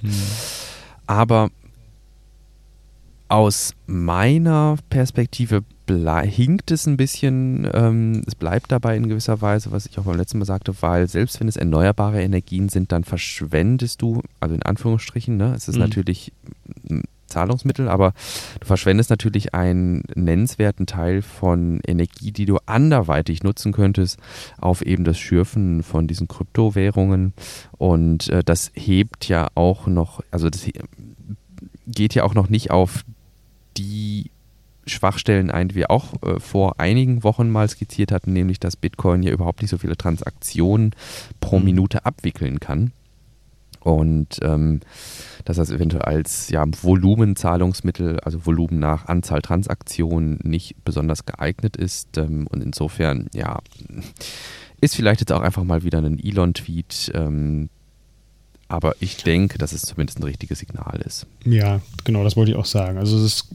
[1.07, 1.49] Aber
[3.27, 5.63] aus meiner Perspektive
[6.23, 10.15] hinkt es ein bisschen, ähm, es bleibt dabei in gewisser Weise, was ich auch beim
[10.17, 14.63] letzten Mal sagte, weil selbst wenn es erneuerbare Energien sind, dann verschwendest du, also in
[14.63, 15.81] Anführungsstrichen, ne, es ist Mhm.
[15.81, 16.31] natürlich
[17.31, 18.13] Zahlungsmittel, aber
[18.59, 24.19] du verschwendest natürlich einen nennenswerten Teil von Energie, die du anderweitig nutzen könntest,
[24.59, 27.33] auf eben das Schürfen von diesen Kryptowährungen.
[27.77, 30.67] Und äh, das hebt ja auch noch, also das
[31.87, 33.03] geht ja auch noch nicht auf
[33.77, 34.29] die
[34.87, 39.23] Schwachstellen ein, die wir auch äh, vor einigen Wochen mal skizziert hatten, nämlich dass Bitcoin
[39.23, 40.93] ja überhaupt nicht so viele Transaktionen
[41.39, 41.65] pro Mhm.
[41.65, 42.91] Minute abwickeln kann.
[43.81, 44.81] Und ähm,
[45.43, 52.17] dass das eventuell als ja, Volumenzahlungsmittel, also Volumen nach Anzahl Transaktionen, nicht besonders geeignet ist.
[52.17, 53.59] Ähm, und insofern, ja,
[54.81, 57.11] ist vielleicht jetzt auch einfach mal wieder ein Elon-Tweet.
[57.15, 57.69] Ähm,
[58.67, 61.27] aber ich denke, dass es zumindest ein richtiges Signal ist.
[61.43, 62.97] Ja, genau, das wollte ich auch sagen.
[62.97, 63.49] Also ist,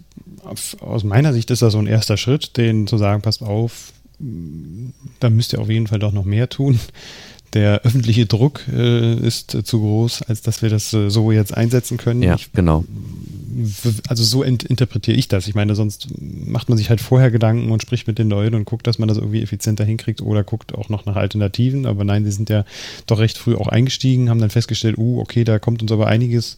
[0.80, 3.92] aus meiner Sicht ist das so ein erster Schritt, den zu sagen, passt auf,
[5.20, 6.78] da müsst ihr auf jeden Fall doch noch mehr tun.
[7.54, 11.56] Der öffentliche Druck äh, ist äh, zu groß, als dass wir das äh, so jetzt
[11.56, 12.22] einsetzen können.
[12.22, 12.84] Ja, ich, genau.
[14.08, 15.48] Also so int interpretiere ich das.
[15.48, 18.64] Ich meine, sonst macht man sich halt vorher Gedanken und spricht mit den Leuten und
[18.64, 21.86] guckt, dass man das irgendwie effizienter hinkriegt oder guckt auch noch nach Alternativen.
[21.86, 22.64] Aber nein, sie sind ja
[23.06, 26.56] doch recht früh auch eingestiegen, haben dann festgestellt, uh, okay, da kommt uns aber einiges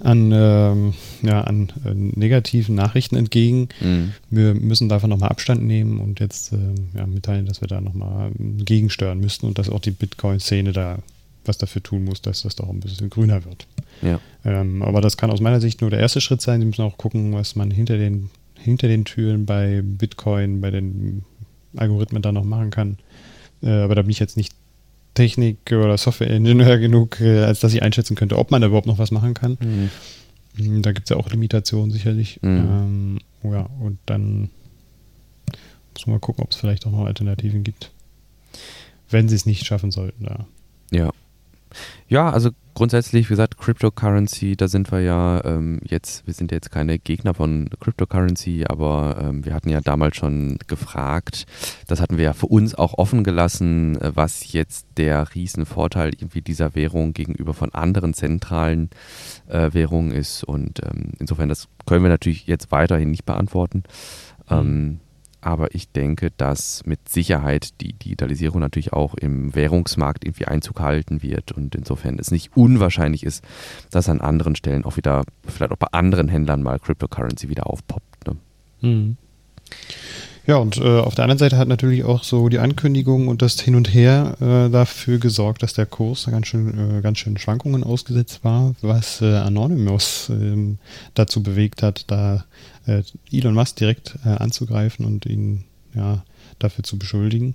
[0.00, 3.68] an, ähm, ja, an äh, negativen Nachrichten entgegen.
[3.80, 4.12] Mhm.
[4.30, 6.56] Wir müssen davon nochmal Abstand nehmen und jetzt äh,
[6.96, 10.98] ja, mitteilen, dass wir da nochmal gegensteuern müssten und dass auch die Bitcoin-Szene da
[11.48, 13.66] was dafür tun muss, dass das doch ein bisschen grüner wird.
[14.02, 14.20] Ja.
[14.44, 16.60] Ähm, aber das kann aus meiner Sicht nur der erste Schritt sein.
[16.60, 21.24] Sie müssen auch gucken, was man hinter den, hinter den Türen bei Bitcoin, bei den
[21.76, 22.98] Algorithmen da noch machen kann.
[23.62, 24.52] Äh, aber da bin ich jetzt nicht
[25.14, 28.98] Technik- oder Software-Ingenieur genug, äh, als dass ich einschätzen könnte, ob man da überhaupt noch
[28.98, 29.58] was machen kann.
[29.60, 29.90] Mhm.
[30.56, 32.40] Hm, da gibt es ja auch Limitationen sicherlich.
[32.42, 33.18] Mhm.
[33.44, 34.50] Ähm, ja, und dann
[35.94, 37.90] muss man mal gucken, ob es vielleicht auch noch Alternativen gibt.
[39.10, 40.46] Wenn sie es nicht schaffen sollten, da.
[40.90, 41.10] Ja.
[42.08, 46.70] Ja, also grundsätzlich, wie gesagt, Cryptocurrency, da sind wir ja ähm, jetzt, wir sind jetzt
[46.70, 51.46] keine Gegner von Cryptocurrency, aber ähm, wir hatten ja damals schon gefragt,
[51.88, 56.40] das hatten wir ja für uns auch offen gelassen, äh, was jetzt der Riesenvorteil irgendwie
[56.40, 58.90] dieser Währung gegenüber von anderen zentralen
[59.48, 60.44] äh, Währungen ist.
[60.44, 63.82] Und ähm, insofern, das können wir natürlich jetzt weiterhin nicht beantworten.
[64.48, 65.00] Mhm.
[65.48, 71.22] Aber ich denke, dass mit Sicherheit die Digitalisierung natürlich auch im Währungsmarkt irgendwie Einzug halten
[71.22, 73.42] wird und insofern es nicht unwahrscheinlich ist,
[73.90, 78.26] dass an anderen Stellen auch wieder, vielleicht auch bei anderen Händlern mal Cryptocurrency wieder aufpoppt.
[78.26, 78.36] Ne?
[78.82, 79.16] Mhm.
[80.48, 83.60] Ja, und äh, auf der anderen Seite hat natürlich auch so die Ankündigung und das
[83.60, 87.84] Hin und Her äh, dafür gesorgt, dass der Kurs ganz schön, äh, ganz schön Schwankungen
[87.84, 90.78] ausgesetzt war, was äh, Anonymous ähm,
[91.12, 92.46] dazu bewegt hat, da
[92.86, 96.24] äh, Elon Musk direkt äh, anzugreifen und ihn ja,
[96.58, 97.52] dafür zu beschuldigen.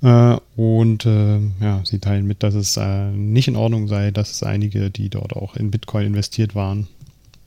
[0.00, 2.78] und ja, sie teilen mit, dass es
[3.12, 6.86] nicht in Ordnung sei, dass es einige, die dort auch in Bitcoin investiert waren,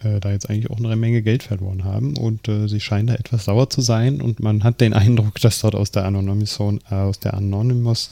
[0.03, 3.15] äh, da jetzt eigentlich auch eine Menge Geld verloren haben und äh, sie scheinen da
[3.15, 7.35] etwas sauer zu sein und man hat den Eindruck, dass dort aus der Anonymous-Szene äh,
[7.35, 8.09] Anonymous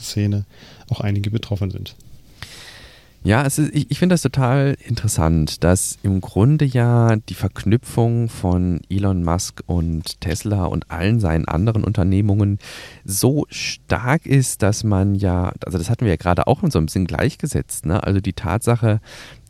[0.88, 1.94] auch einige betroffen sind.
[3.22, 8.30] Ja, es ist, ich, ich finde das total interessant, dass im Grunde ja die Verknüpfung
[8.30, 12.58] von Elon Musk und Tesla und allen seinen anderen Unternehmungen
[13.04, 16.86] so stark ist, dass man ja, also das hatten wir ja gerade auch so ein
[16.86, 18.02] bisschen gleichgesetzt, ne?
[18.02, 19.00] Also die Tatsache,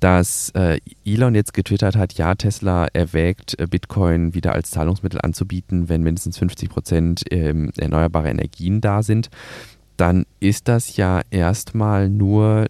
[0.01, 5.89] dass äh, Elon jetzt getwittert hat, ja, Tesla erwägt, äh, Bitcoin wieder als Zahlungsmittel anzubieten,
[5.89, 9.31] wenn mindestens 50 Prozent ähm, erneuerbare Energien da sind,
[9.97, 12.67] dann ist das ja erstmal nur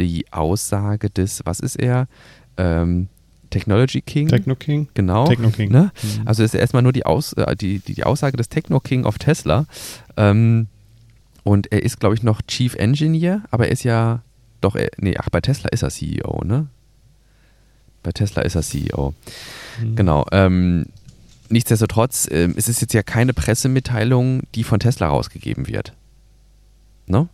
[0.00, 2.08] die Aussage des, was ist er?
[2.56, 3.08] Ähm,
[3.50, 4.28] Technology King.
[4.28, 4.88] Techno King.
[4.94, 5.26] Genau.
[5.26, 5.70] Techno King.
[5.70, 5.92] Ne?
[6.02, 6.26] Mhm.
[6.26, 9.18] Also ist erstmal nur die, Aus, äh, die, die, die, Aussage des Techno King auf
[9.18, 9.66] Tesla.
[10.16, 10.68] Ähm,
[11.44, 14.22] und er ist, glaube ich, noch Chief Engineer, aber er ist ja
[14.60, 16.68] doch, er, nee, ach, bei Tesla ist er CEO, ne?
[18.02, 19.14] Bei Tesla ist er CEO.
[19.80, 19.96] Mhm.
[19.96, 20.26] Genau.
[20.32, 20.86] Ähm,
[21.48, 25.92] nichtsdestotrotz, äh, es ist jetzt ja keine Pressemitteilung, die von Tesla rausgegeben wird.
[27.06, 27.28] Ne?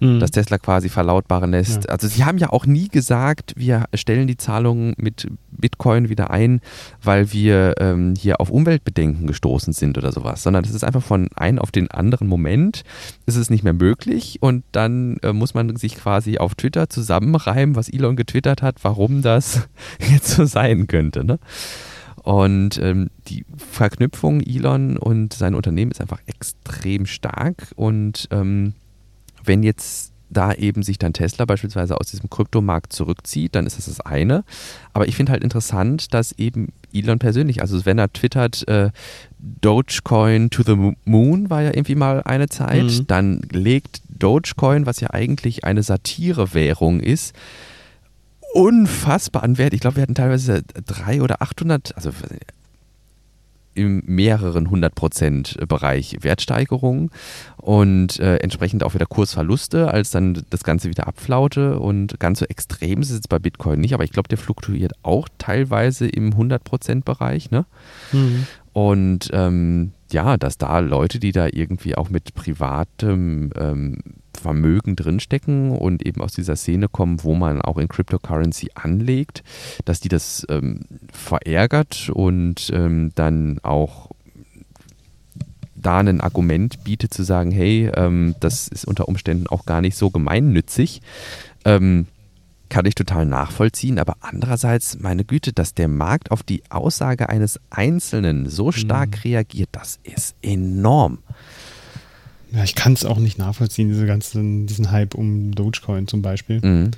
[0.00, 0.18] Mhm.
[0.18, 1.84] dass Tesla quasi verlautbaren lässt.
[1.84, 1.90] Ja.
[1.90, 6.60] Also sie haben ja auch nie gesagt, wir stellen die Zahlungen mit Bitcoin wieder ein,
[7.02, 11.28] weil wir ähm, hier auf Umweltbedenken gestoßen sind oder sowas, sondern das ist einfach von
[11.36, 12.82] einem auf den anderen Moment
[13.26, 17.76] ist es nicht mehr möglich und dann äh, muss man sich quasi auf Twitter zusammenreimen,
[17.76, 19.68] was Elon getwittert hat, warum das
[20.10, 21.24] jetzt so sein könnte.
[21.24, 21.38] Ne?
[22.22, 28.74] Und ähm, die Verknüpfung Elon und sein Unternehmen ist einfach extrem stark und ähm,
[29.44, 33.86] wenn jetzt da eben sich dann Tesla beispielsweise aus diesem Kryptomarkt zurückzieht, dann ist das
[33.86, 34.44] das eine.
[34.92, 38.90] Aber ich finde halt interessant, dass eben Elon persönlich, also wenn er twittert, äh,
[39.38, 43.06] Dogecoin to the Moon war ja irgendwie mal eine Zeit, mhm.
[43.08, 47.34] dann legt Dogecoin, was ja eigentlich eine Satirewährung ist,
[48.52, 49.74] unfassbar an Wert.
[49.74, 52.10] Ich glaube, wir hatten teilweise drei oder 800, also
[53.74, 57.10] im mehreren 100 Prozent Bereich Wertsteigerungen
[57.56, 62.46] und äh, entsprechend auch wieder Kursverluste, als dann das Ganze wieder abflaute und ganz so
[62.46, 66.32] extrem ist es jetzt bei Bitcoin nicht, aber ich glaube, der fluktuiert auch teilweise im
[66.32, 67.66] 100 Prozent Bereich, ne?
[68.12, 68.46] Mhm.
[68.72, 73.98] Und ähm, ja, dass da Leute, die da irgendwie auch mit privatem ähm,
[74.40, 79.42] Vermögen drinstecken und eben aus dieser Szene kommen, wo man auch in Cryptocurrency anlegt,
[79.84, 80.80] dass die das ähm,
[81.12, 84.10] verärgert und ähm, dann auch
[85.74, 89.96] da ein Argument bietet zu sagen, hey, ähm, das ist unter Umständen auch gar nicht
[89.96, 91.00] so gemeinnützig,
[91.64, 92.06] ähm,
[92.68, 93.98] kann ich total nachvollziehen.
[93.98, 99.20] Aber andererseits, meine Güte, dass der Markt auf die Aussage eines Einzelnen so stark mhm.
[99.24, 101.18] reagiert, das ist enorm.
[102.52, 106.60] Ja, ich kann es auch nicht nachvollziehen, diese ganzen, diesen Hype um Dogecoin zum Beispiel.
[106.60, 106.90] Mhm.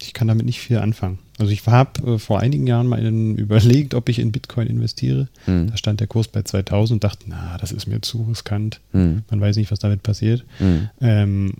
[0.00, 1.18] Ich kann damit nicht viel anfangen.
[1.38, 5.28] Also ich habe äh, vor einigen Jahren mal in, überlegt, ob ich in Bitcoin investiere.
[5.46, 5.70] Mhm.
[5.70, 8.80] Da stand der Kurs bei 2000 und dachte, na, das ist mir zu riskant.
[8.92, 9.22] Mhm.
[9.30, 10.44] Man weiß nicht, was damit passiert.
[10.58, 10.90] Mhm.
[11.00, 11.54] Ähm,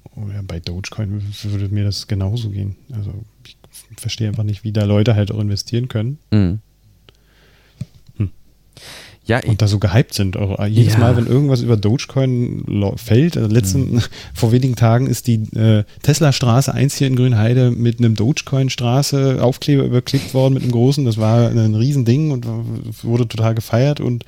[0.46, 2.76] bei Dogecoin würde mir das genauso gehen.
[2.92, 3.12] Also
[3.44, 3.56] ich
[3.96, 6.18] verstehe einfach nicht, wie da Leute halt auch investieren können.
[9.24, 10.34] Ja, und da so gehypt sind.
[10.34, 10.98] Äh, jedes ja.
[10.98, 14.02] Mal, wenn irgendwas über Dogecoin fällt, also letzten, mhm.
[14.34, 19.84] vor wenigen Tagen ist die äh, Tesla-Straße 1 hier in Grünheide mit einem Dogecoin-Straße Aufkleber
[19.84, 21.04] überklebt worden mit einem großen.
[21.04, 22.46] Das war ein Riesending und
[23.02, 24.24] wurde total gefeiert und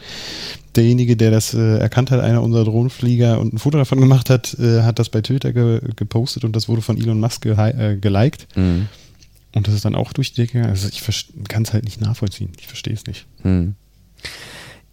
[0.76, 4.56] derjenige, der das äh, erkannt hat, einer unserer Drohnenflieger und ein Foto davon gemacht hat,
[4.60, 7.96] äh, hat das bei Twitter ge gepostet und das wurde von Elon Musk ge äh,
[7.96, 8.46] geliked.
[8.56, 8.88] Mhm.
[9.54, 10.64] Und das ist dann auch durch die Decke.
[10.64, 11.02] Also ich
[11.48, 12.50] kann es halt nicht nachvollziehen.
[12.58, 13.26] Ich verstehe es nicht.
[13.42, 13.74] Mhm.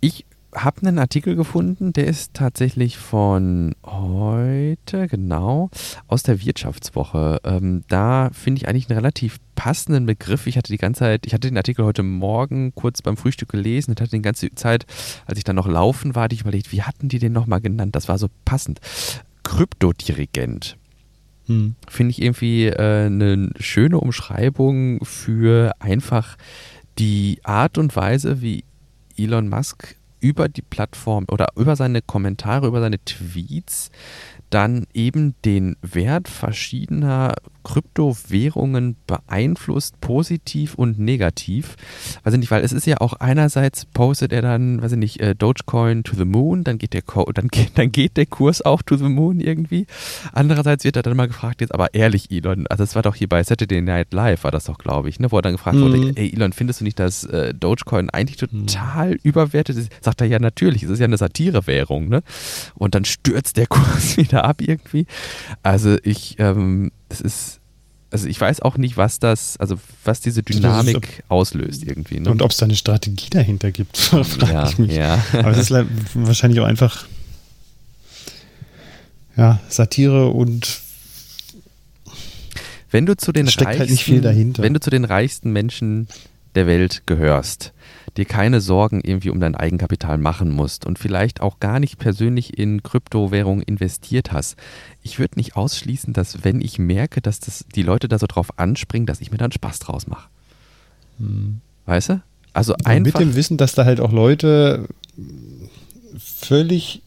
[0.02, 5.70] Ich habe einen Artikel gefunden, der ist tatsächlich von heute, genau,
[6.08, 7.40] aus der Wirtschaftswoche.
[7.44, 10.48] Ähm, da finde ich eigentlich einen relativ passenden Begriff.
[10.48, 13.92] Ich hatte die ganze Zeit, ich hatte den Artikel heute Morgen kurz beim Frühstück gelesen
[13.92, 14.86] und hatte die ganze Zeit,
[15.26, 17.96] als ich dann noch laufen war, hatte ich überlegt, wie hatten die den nochmal genannt?
[17.96, 18.82] Das war so passend.
[19.44, 20.78] Kryptodirigent.
[21.46, 21.76] Hm.
[21.88, 26.38] Finde ich irgendwie äh, eine schöne Umschreibung für einfach
[26.98, 28.64] die Art und Weise, wie
[29.22, 33.90] Elon Musk über die Plattform oder über seine Kommentare, über seine Tweets
[34.52, 37.34] dann eben den Wert verschiedener
[37.64, 41.76] Kryptowährungen beeinflusst, positiv und negativ.
[42.24, 45.20] Weiß ich nicht, weil es ist ja auch einerseits postet er dann, weiß ich nicht,
[45.20, 48.98] äh, Dogecoin to the moon, dann geht der dann, dann geht der Kurs auch to
[48.98, 49.86] the moon irgendwie.
[50.34, 53.30] Andererseits wird er dann mal gefragt, jetzt aber ehrlich, Elon, also das war doch hier
[53.30, 55.82] bei Saturday Night Live, war das doch, glaube ich, ne, wo er dann gefragt mhm.
[55.82, 59.20] wurde, ey Elon, findest du nicht, dass äh, Dogecoin eigentlich total mhm.
[59.24, 59.92] überwertet ist?
[60.02, 62.24] Sagt er ja natürlich, es ist ja eine Satirewährung, ne?
[62.76, 65.06] Und dann stürzt der Kurs wieder ab irgendwie.
[65.64, 67.60] Also ich, ähm, ist,
[68.12, 72.20] also ich weiß auch nicht, was das, also was diese Dynamik ist, auslöst irgendwie.
[72.20, 72.30] Ne?
[72.30, 74.94] Und ob es da eine Strategie dahinter gibt, frage ja, ich mich.
[74.94, 75.24] Ja.
[75.34, 77.06] Aber es ist wahrscheinlich auch einfach
[79.38, 80.82] ja, Satire und
[82.92, 84.64] wenn du zu den reichsten, halt nicht viel dahinter.
[84.64, 86.08] wenn du zu den reichsten Menschen
[86.56, 87.74] der Welt gehörst,
[88.18, 92.58] dir keine Sorgen irgendwie um dein Eigenkapital machen musst und vielleicht auch gar nicht persönlich
[92.58, 94.58] in Kryptowährungen investiert hast.
[95.02, 98.60] Ich würde nicht ausschließen, dass wenn ich merke, dass das die Leute da so drauf
[98.60, 100.30] anspringen, dass ich mir dann Spaß draus mache.
[101.20, 101.62] Hm.
[101.86, 102.22] Weißt du?
[102.54, 103.20] Also einfach.
[103.20, 104.88] Mit dem Wissen, dass da halt auch Leute
[106.18, 107.02] völlig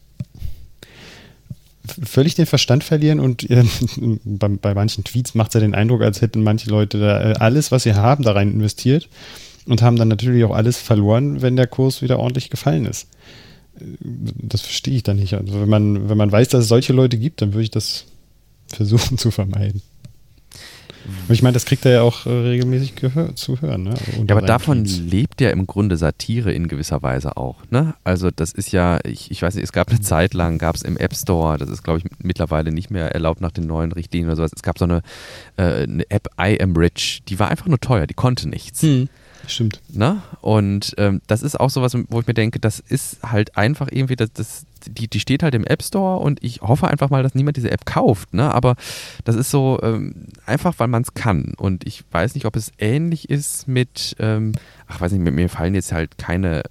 [2.03, 3.63] völlig den Verstand verlieren und äh,
[4.23, 7.33] bei, bei, manchen Tweets macht es ja den Eindruck, als hätten manche Leute da äh,
[7.35, 9.09] alles, was sie haben, da rein investiert
[9.65, 13.07] und haben dann natürlich auch alles verloren, wenn der Kurs wieder ordentlich gefallen ist.
[14.13, 15.33] Das verstehe ich dann nicht.
[15.33, 18.05] Also wenn man, wenn man weiß, dass es solche Leute gibt, dann würde ich das
[18.67, 19.81] versuchen zu vermeiden.
[21.29, 22.93] Ich meine, das kriegt er ja auch äh, regelmäßig
[23.35, 23.83] zu hören.
[23.83, 23.93] Ne?
[24.27, 24.99] Ja, aber davon Tweets.
[24.99, 27.57] lebt ja im Grunde Satire in gewisser Weise auch.
[27.69, 27.93] Ne?
[28.03, 30.81] Also das ist ja, ich, ich weiß nicht, es gab eine Zeit lang, gab es
[30.81, 34.29] im App Store, das ist glaube ich mittlerweile nicht mehr erlaubt nach den neuen Richtlinien
[34.29, 35.01] oder sowas, es gab so eine,
[35.57, 38.81] äh, eine App I Am Rich, die war einfach nur teuer, die konnte nichts.
[38.81, 39.09] Hm.
[39.47, 39.81] Stimmt.
[39.91, 40.23] Na?
[40.41, 44.15] Und ähm, das ist auch sowas, wo ich mir denke, das ist halt einfach irgendwie,
[44.15, 47.35] das, das, die, die steht halt im App Store und ich hoffe einfach mal, dass
[47.35, 48.33] niemand diese App kauft.
[48.33, 48.53] Ne?
[48.53, 48.75] Aber
[49.23, 51.53] das ist so ähm, einfach, weil man es kann.
[51.57, 54.53] Und ich weiß nicht, ob es ähnlich ist mit, ähm,
[54.87, 56.63] ach weiß nicht, mit mir fallen jetzt halt keine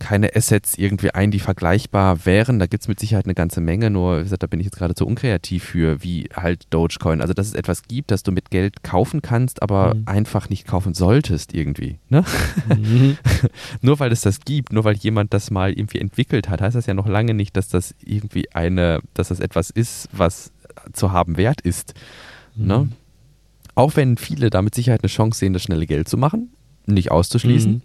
[0.00, 2.58] keine Assets irgendwie ein, die vergleichbar wären.
[2.58, 4.76] Da gibt es mit Sicherheit eine ganze Menge, nur wie gesagt, da bin ich jetzt
[4.76, 7.20] gerade zu unkreativ für, wie halt Dogecoin.
[7.20, 10.02] Also, dass es etwas gibt, das du mit Geld kaufen kannst, aber mhm.
[10.06, 11.98] einfach nicht kaufen solltest irgendwie.
[12.08, 12.24] Ne?
[12.68, 13.18] Mhm.
[13.82, 16.86] nur weil es das gibt, nur weil jemand das mal irgendwie entwickelt hat, heißt das
[16.86, 20.50] ja noch lange nicht, dass das irgendwie eine, dass das etwas ist, was
[20.92, 21.94] zu haben wert ist.
[22.56, 22.66] Mhm.
[22.66, 22.88] Ne?
[23.74, 26.50] Auch wenn viele da mit Sicherheit eine Chance sehen, das schnelle Geld zu machen,
[26.86, 27.72] nicht auszuschließen.
[27.72, 27.82] Mhm.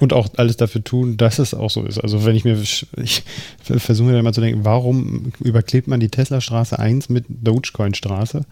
[0.00, 1.98] Und auch alles dafür tun, dass es auch so ist.
[1.98, 3.22] Also wenn ich mir, ich
[3.60, 8.44] versuche mir immer zu denken, warum überklebt man die Tesla-Straße 1 mit Dogecoin-Straße?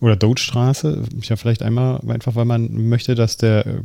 [0.00, 1.02] Oder Doge-Straße?
[1.22, 3.82] Ja, vielleicht einmal einfach, weil man möchte, dass der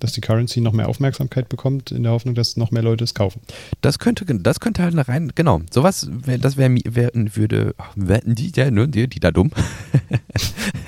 [0.00, 3.14] dass die Currency noch mehr Aufmerksamkeit bekommt, in der Hoffnung, dass noch mehr Leute es
[3.14, 3.40] kaufen.
[3.80, 6.08] Das könnte, das könnte halt eine rein, genau, sowas,
[6.40, 9.50] das wäre, wär, würde, werden die, ja, ne, die, die da dumm.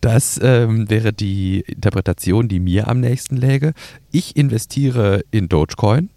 [0.00, 3.72] Das ähm, wäre die Interpretation, die mir am nächsten läge.
[4.10, 6.10] Ich investiere in Dogecoin,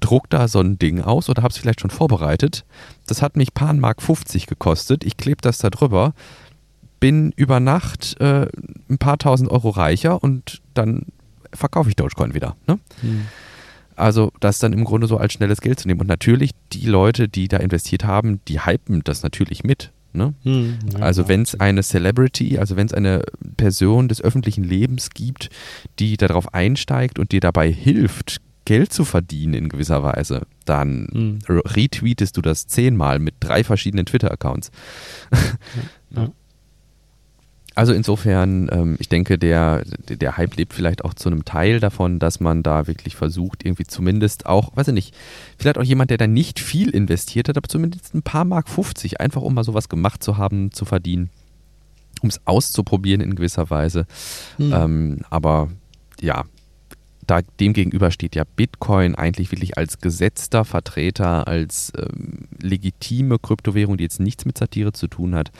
[0.00, 2.64] druck da so ein Ding aus oder habe es vielleicht schon vorbereitet.
[3.06, 5.04] Das hat mich paar Mark 50 gekostet.
[5.04, 6.14] Ich klebe das da drüber,
[7.00, 8.46] bin über Nacht äh,
[8.88, 11.06] ein paar tausend Euro reicher und dann
[11.52, 12.56] verkaufe ich Dogecoin wieder.
[12.66, 12.78] Ne?
[13.00, 13.26] Hm.
[13.96, 16.00] Also das dann im Grunde so als schnelles Geld zu nehmen.
[16.00, 19.92] Und natürlich, die Leute, die da investiert haben, die hypen das natürlich mit.
[20.14, 20.32] Ne?
[20.44, 23.24] Hm, ja, also wenn es eine Celebrity, also wenn es eine
[23.56, 25.50] Person des öffentlichen Lebens gibt,
[25.98, 31.38] die darauf einsteigt und dir dabei hilft, Geld zu verdienen in gewisser Weise, dann hm.
[31.48, 34.70] retweetest du das zehnmal mit drei verschiedenen Twitter-Accounts.
[35.32, 35.38] Ja,
[36.22, 36.30] ja.
[37.74, 42.20] Also insofern, ähm, ich denke, der, der Hype lebt vielleicht auch zu einem Teil davon,
[42.20, 45.14] dass man da wirklich versucht, irgendwie zumindest auch, weiß ich nicht,
[45.58, 49.20] vielleicht auch jemand, der da nicht viel investiert hat, aber zumindest ein paar Mark 50,
[49.20, 51.30] einfach um mal sowas gemacht zu haben, zu verdienen,
[52.22, 54.06] um es auszuprobieren in gewisser Weise.
[54.58, 54.72] Mhm.
[54.72, 55.68] Ähm, aber
[56.20, 56.44] ja,
[57.26, 63.96] da dem gegenüber steht ja Bitcoin eigentlich wirklich als gesetzter Vertreter, als ähm, legitime Kryptowährung,
[63.96, 65.50] die jetzt nichts mit Satire zu tun hat.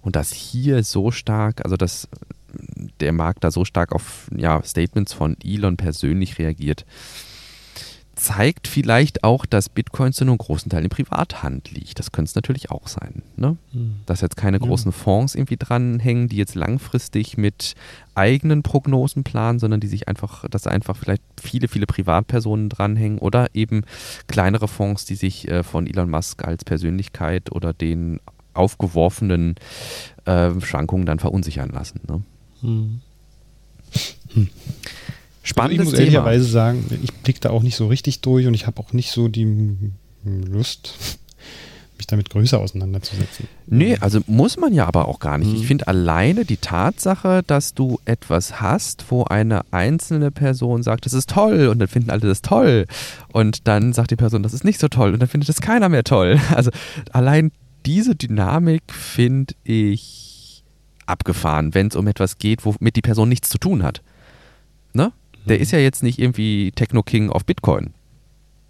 [0.00, 2.08] Und das hier so stark, also dass
[3.00, 6.84] der Markt da so stark auf ja, Statements von Elon persönlich reagiert,
[8.24, 11.98] zeigt vielleicht auch, dass Bitcoin zu einem großen Teil in Privathand liegt.
[11.98, 13.22] Das könnte es natürlich auch sein.
[13.36, 13.58] Ne?
[13.72, 13.96] Mhm.
[14.06, 14.66] Dass jetzt keine ja.
[14.66, 17.74] großen Fonds irgendwie dranhängen, die jetzt langfristig mit
[18.14, 23.48] eigenen Prognosen planen, sondern die sich einfach, dass einfach vielleicht viele, viele Privatpersonen dranhängen oder
[23.54, 23.82] eben
[24.26, 28.20] kleinere Fonds, die sich äh, von Elon Musk als Persönlichkeit oder den
[28.54, 29.56] aufgeworfenen
[30.24, 32.00] äh, Schwankungen dann verunsichern lassen.
[32.08, 32.22] Ne?
[32.62, 33.00] Mhm.
[34.32, 34.48] Hm.
[35.44, 36.18] Spannendes also ich muss Thema.
[36.18, 39.10] ehrlicherweise sagen, ich blicke da auch nicht so richtig durch und ich habe auch nicht
[39.10, 39.46] so die
[40.24, 41.18] Lust,
[41.98, 43.46] mich damit größer auseinanderzusetzen.
[43.66, 45.50] Nee, also muss man ja aber auch gar nicht.
[45.50, 45.56] Mhm.
[45.56, 51.12] Ich finde alleine die Tatsache, dass du etwas hast, wo eine einzelne Person sagt, das
[51.12, 52.86] ist toll und dann finden alle das toll
[53.30, 55.88] und dann sagt die Person, das ist nicht so toll und dann findet es keiner
[55.88, 56.40] mehr toll.
[56.54, 56.70] Also
[57.12, 57.50] allein
[57.84, 60.62] diese Dynamik finde ich
[61.04, 64.02] abgefahren, wenn es um etwas geht, womit die Person nichts zu tun hat.
[64.94, 65.12] Ne?
[65.46, 67.92] Der ist ja jetzt nicht irgendwie Techno-King auf Bitcoin.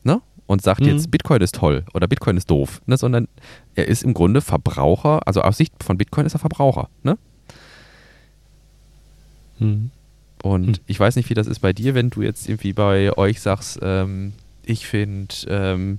[0.02, 0.20] Ne?
[0.46, 0.88] Und sagt mhm.
[0.88, 2.96] jetzt, Bitcoin ist toll oder Bitcoin ist doof, ne?
[2.96, 3.28] sondern
[3.74, 6.88] er ist im Grunde Verbraucher, also aus Sicht von Bitcoin ist er Verbraucher.
[7.02, 7.18] Ne?
[9.58, 9.90] Mhm.
[10.42, 10.74] Und mhm.
[10.86, 13.78] ich weiß nicht, wie das ist bei dir, wenn du jetzt irgendwie bei euch sagst,
[13.82, 15.98] ähm, ich finde ähm,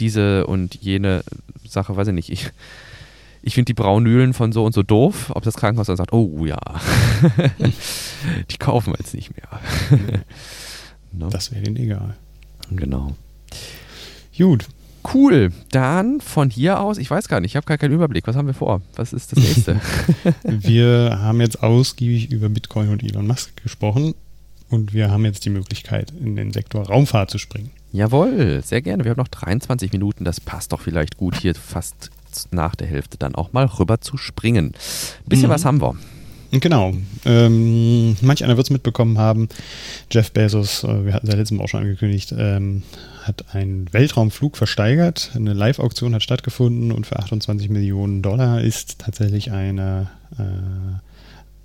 [0.00, 1.22] diese und jene
[1.66, 2.50] Sache, weiß ich nicht, ich,
[3.44, 6.46] ich finde die Braunühlen von so und so doof, ob das Krankenhaus dann sagt, oh
[6.46, 6.58] ja,
[8.50, 9.60] die kaufen wir jetzt nicht mehr.
[11.12, 11.28] no?
[11.28, 12.16] Das wäre denen egal.
[12.70, 13.14] Genau.
[14.36, 14.66] Gut.
[15.12, 15.52] Cool.
[15.70, 18.26] Dann von hier aus, ich weiß gar nicht, ich habe gar keinen Überblick.
[18.26, 18.80] Was haben wir vor?
[18.96, 19.78] Was ist das nächste?
[20.42, 24.14] wir haben jetzt ausgiebig über Bitcoin und Elon Musk gesprochen
[24.70, 27.70] und wir haben jetzt die Möglichkeit, in den Sektor Raumfahrt zu springen.
[27.92, 29.04] Jawohl, sehr gerne.
[29.04, 30.24] Wir haben noch 23 Minuten.
[30.24, 32.10] Das passt doch vielleicht gut hier fast
[32.50, 34.66] nach der Hälfte dann auch mal rüber zu springen.
[34.66, 35.52] Ein bisschen mhm.
[35.52, 35.96] was haben wir.
[36.60, 36.94] Genau.
[37.24, 39.48] Ähm, manch einer wird es mitbekommen haben.
[40.10, 42.82] Jeff Bezos, äh, wir hatten es ja letztes Mal auch schon angekündigt, ähm,
[43.22, 45.32] hat einen Weltraumflug versteigert.
[45.34, 50.10] Eine Live-Auktion hat stattgefunden und für 28 Millionen Dollar ist tatsächlich eine.
[50.38, 51.00] Äh,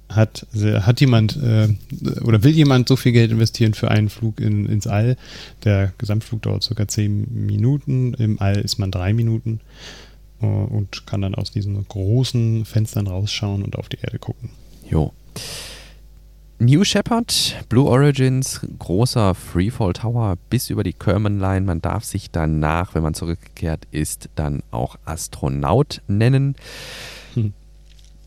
[0.10, 1.68] hat, hat jemand äh,
[2.24, 5.18] oder will jemand so viel Geld investieren für einen Flug in, ins All?
[5.66, 8.16] Der Gesamtflug dauert circa 10 Minuten.
[8.16, 9.60] Im All ist man drei Minuten.
[10.42, 14.50] Äh, und kann dann aus diesen großen Fenstern rausschauen und auf die Erde gucken.
[14.90, 15.14] Jo.
[16.62, 21.66] New Shepard, Blue Origins, großer Freefall Tower bis über die Kerman Line.
[21.66, 26.56] Man darf sich danach, wenn man zurückgekehrt ist, dann auch Astronaut nennen.
[27.36, 27.54] Hm.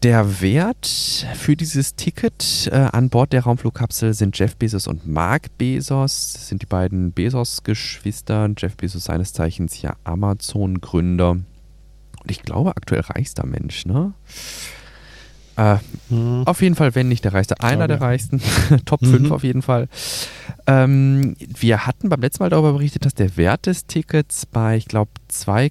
[0.03, 5.57] Der Wert für dieses Ticket äh, an Bord der Raumflugkapsel sind Jeff Bezos und Mark
[5.59, 6.33] Bezos.
[6.33, 8.51] Das sind die beiden Bezos-Geschwister.
[8.57, 11.37] Jeff Bezos seines Zeichens ja Amazon-Gründer.
[12.23, 14.13] Und ich glaube, aktuell reichster Mensch, ne?
[15.57, 15.77] Äh,
[16.09, 16.45] mhm.
[16.47, 18.41] Auf jeden Fall, wenn nicht der reichste, einer der reichsten.
[18.87, 19.33] Top 5 mhm.
[19.33, 19.89] auf jeden Fall.
[20.67, 24.87] Ähm, wir hatten beim letzten Mal darüber berichtet, dass der Wert des Tickets bei, ich
[24.87, 25.71] glaube, 2,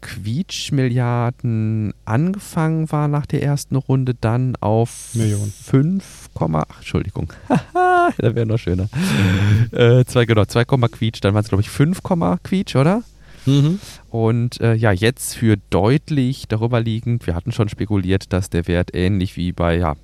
[0.00, 5.52] Quietsch Milliarden angefangen war nach der ersten Runde, dann auf Millionen.
[5.52, 7.32] 5, ach, Entschuldigung.
[7.74, 8.88] da wäre noch schöner.
[8.94, 9.78] Mhm.
[9.78, 12.00] Äh, zwei, genau, 2, Quietsch, dann waren es, glaube ich, 5,
[12.42, 13.02] Quietsch, oder?
[13.46, 13.80] Mhm.
[14.10, 18.90] Und äh, ja, jetzt für deutlich darüber liegend, wir hatten schon spekuliert, dass der Wert
[18.94, 19.96] ähnlich wie bei ja,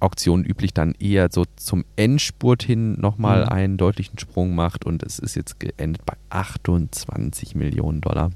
[0.00, 3.48] Auktionen üblich dann eher so zum Endspurt hin nochmal mhm.
[3.48, 8.30] einen deutlichen Sprung macht und es ist jetzt geendet bei 28 Millionen Dollar.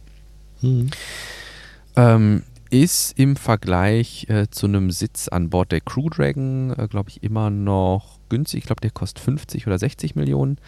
[0.63, 0.91] Mhm.
[1.97, 7.11] Ähm, ist im Vergleich äh, zu einem Sitz an Bord der Crew Dragon, äh, glaube
[7.11, 8.59] ich, immer noch günstig.
[8.59, 10.59] Ich glaube, der kostet 50 oder 60 Millionen.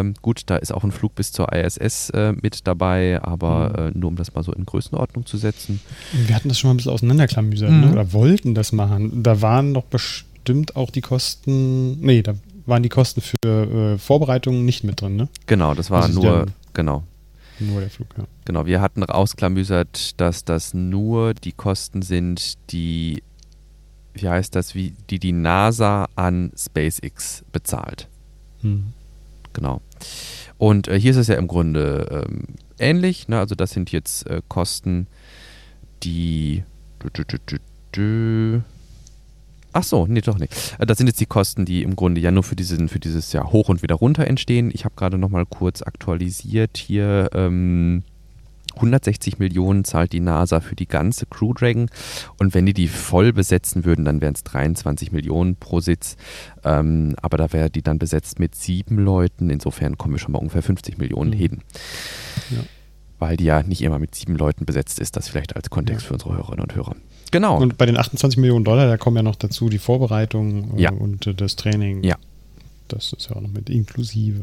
[0.00, 3.96] Ähm, gut, da ist auch ein Flug bis zur ISS äh, mit dabei, aber mhm.
[3.96, 5.80] äh, nur um das mal so in Größenordnung zu setzen.
[6.12, 7.76] Wir hatten das schon mal ein bisschen auseinanderklamüsert, ne?
[7.76, 7.84] mhm.
[7.84, 7.92] ne?
[7.92, 9.22] oder wollten das machen.
[9.22, 12.34] Da waren doch bestimmt auch die Kosten, nee, da
[12.66, 15.28] waren die Kosten für äh, Vorbereitungen nicht mit drin, ne?
[15.46, 17.04] Genau, das war Also nur, der- genau.
[17.60, 18.24] Nur der Flug, ja.
[18.44, 23.22] Genau, wir hatten ausklamüsert, dass das nur die Kosten sind, die,
[24.14, 28.08] wie heißt das, wie, die die NASA an SpaceX bezahlt.
[28.62, 28.92] Hm.
[29.54, 29.80] Genau.
[30.58, 32.44] Und äh, hier ist es ja im Grunde ähm,
[32.78, 33.28] ähnlich.
[33.28, 33.38] Ne?
[33.38, 35.06] Also das sind jetzt äh, Kosten,
[36.02, 36.64] die.
[39.72, 40.76] Ach so, nee, doch nicht.
[40.78, 43.32] Äh, Das sind jetzt die Kosten, die im Grunde ja nur für, diesen, für dieses
[43.32, 44.70] Jahr hoch und wieder runter entstehen.
[44.72, 47.30] Ich habe gerade nochmal kurz aktualisiert hier.
[47.32, 48.04] Ähm,
[48.76, 51.88] 160 Millionen zahlt die NASA für die ganze Crew Dragon
[52.38, 56.16] und wenn die die voll besetzen würden, dann wären es 23 Millionen pro Sitz.
[56.64, 59.50] Ähm, aber da wäre die dann besetzt mit sieben Leuten.
[59.50, 61.34] Insofern kommen wir schon mal ungefähr 50 Millionen Mhm.
[61.36, 61.60] hin.
[62.50, 62.58] Ja.
[63.18, 65.16] Weil die ja nicht immer mit sieben Leuten besetzt ist.
[65.16, 66.08] Das vielleicht als Kontext Ja.
[66.08, 66.96] für unsere Hörerinnen und Hörer.
[67.30, 67.58] Genau.
[67.60, 70.90] Und bei den 28 Millionen Dollar, da kommen ja noch dazu die Vorbereitung äh, Ja.
[70.90, 72.02] und äh, das Training.
[72.04, 72.16] Ja.
[72.88, 74.42] Das ist ja auch noch mit inklusive.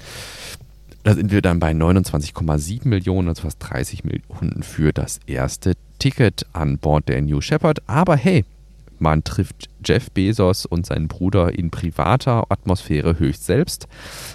[1.09, 6.45] Da sind wir dann bei 29,7 Millionen, also fast 30 Millionen für das erste Ticket
[6.53, 7.79] an Bord der New Shepard.
[7.89, 8.45] Aber hey,
[8.99, 13.89] man trifft Jeff Bezos und seinen Bruder in privater Atmosphäre höchst selbst.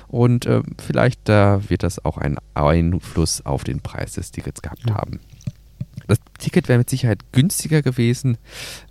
[0.07, 4.81] Und äh, vielleicht da wird das auch einen Einfluss auf den Preis des Tickets gehabt
[4.89, 4.95] Ja.
[4.95, 5.19] haben.
[6.07, 8.37] Das Ticket wäre mit Sicherheit günstiger gewesen,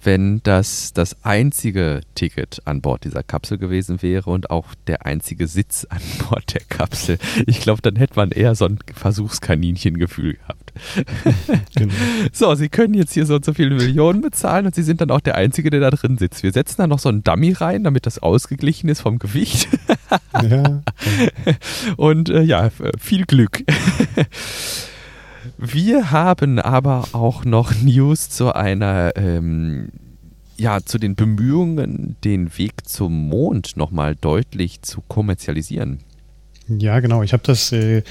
[0.03, 5.47] wenn das das einzige Ticket an Bord dieser Kapsel gewesen wäre und auch der einzige
[5.47, 7.19] Sitz an Bord der Kapsel.
[7.47, 10.73] Ich glaube, dann hätte man eher so ein Versuchskaninchen-Gefühl gehabt.
[11.75, 11.93] Genau.
[12.33, 15.11] So, Sie können jetzt hier so und so viele Millionen bezahlen und Sie sind dann
[15.11, 16.43] auch der Einzige, der da drin sitzt.
[16.43, 19.69] Wir setzen da noch so einen Dummy rein, damit das ausgeglichen ist vom Gewicht.
[20.43, 20.83] ja,
[21.97, 23.65] Und äh, ja, viel Glück.
[25.65, 29.91] Wir haben aber auch noch News zu einer, ähm,
[30.57, 35.99] ja, zu den Bemühungen, den Weg zum Mond nochmal deutlich zu kommerzialisieren.
[36.69, 37.23] ja, genau.
[37.23, 38.03] Ich habe das äh,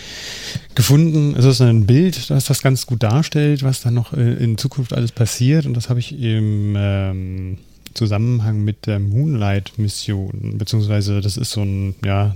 [0.76, 1.36] gefunden.
[1.38, 4.93] Es ist ein Bild, das das ganz gut darstellt, was dann noch äh, in Zukunft
[4.93, 5.66] alles passiert.
[5.66, 7.58] Und das habe ich im ähm,
[7.93, 12.34] Zusammenhang mit der Moonlight-Mission, beziehungsweise das ist so ein, ja,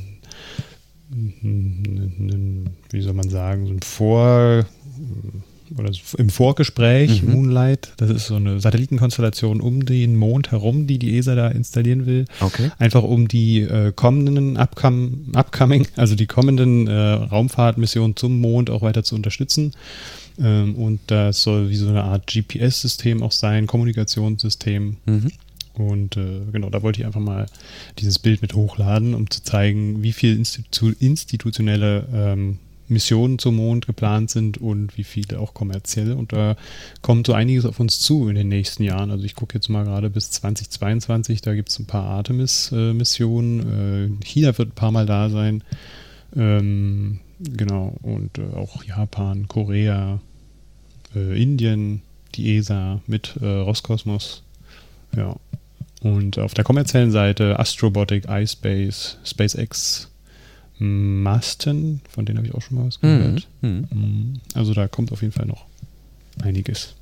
[1.12, 4.66] n- n- wie soll man sagen, so ein Vor-
[5.78, 7.32] oder im Vorgespräch Mhm.
[7.34, 7.94] Moonlight.
[7.98, 12.26] Das ist so eine Satellitenkonstellation um den Mond herum, die die ESA da installieren will.
[12.40, 12.72] Okay.
[12.78, 18.82] Einfach um die äh, kommenden upcom upcoming, also die kommenden äh, Raumfahrtmissionen zum Mond auch
[18.84, 19.72] weiter zu unterstützen.
[20.40, 24.98] Ähm, und das soll wie so eine Art GPS-System auch sein, Kommunikationssystem.
[25.06, 25.32] Mhm.
[25.74, 27.48] Und äh, genau, da wollte ich einfach mal
[28.00, 33.88] dieses Bild mit hochladen, um zu zeigen, wie viel Institu institutionelle ähm, Missionen zum Mond
[33.88, 36.16] geplant sind und wie viele auch kommerzielle.
[36.16, 36.56] Und da
[37.02, 39.12] kommt so einiges auf uns zu in den nächsten Jahren.
[39.12, 44.20] Also ich gucke jetzt mal gerade bis 2022, da gibt es ein paar Artemis-Missionen.
[44.22, 45.64] Äh, China wird ein paar Mal da sein.
[46.36, 50.20] Ähm, genau, und äh, auch Japan, Korea,
[51.16, 52.02] äh, Indien,
[52.36, 54.44] die ESA mit Roskosmos.
[55.16, 55.38] Ja.
[56.02, 60.12] Und auf der kommerziellen Seite Astrobotic, iSpace, SpaceX,
[60.80, 63.48] Masten, von denen habe ich auch schon mal was gehört.
[63.62, 63.88] Mhm.
[63.92, 64.34] Mhm.
[64.54, 65.66] Also da kommt auf jeden Fall noch
[66.42, 66.96] einiges.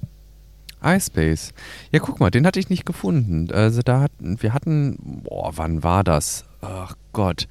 [0.84, 1.54] iSpace.
[1.92, 3.52] Ja, guck mal, den hatte ich nicht gefunden.
[3.52, 6.46] Also da hatten, wir hatten, boah, wann war das?
[6.62, 7.48] Ach Gott.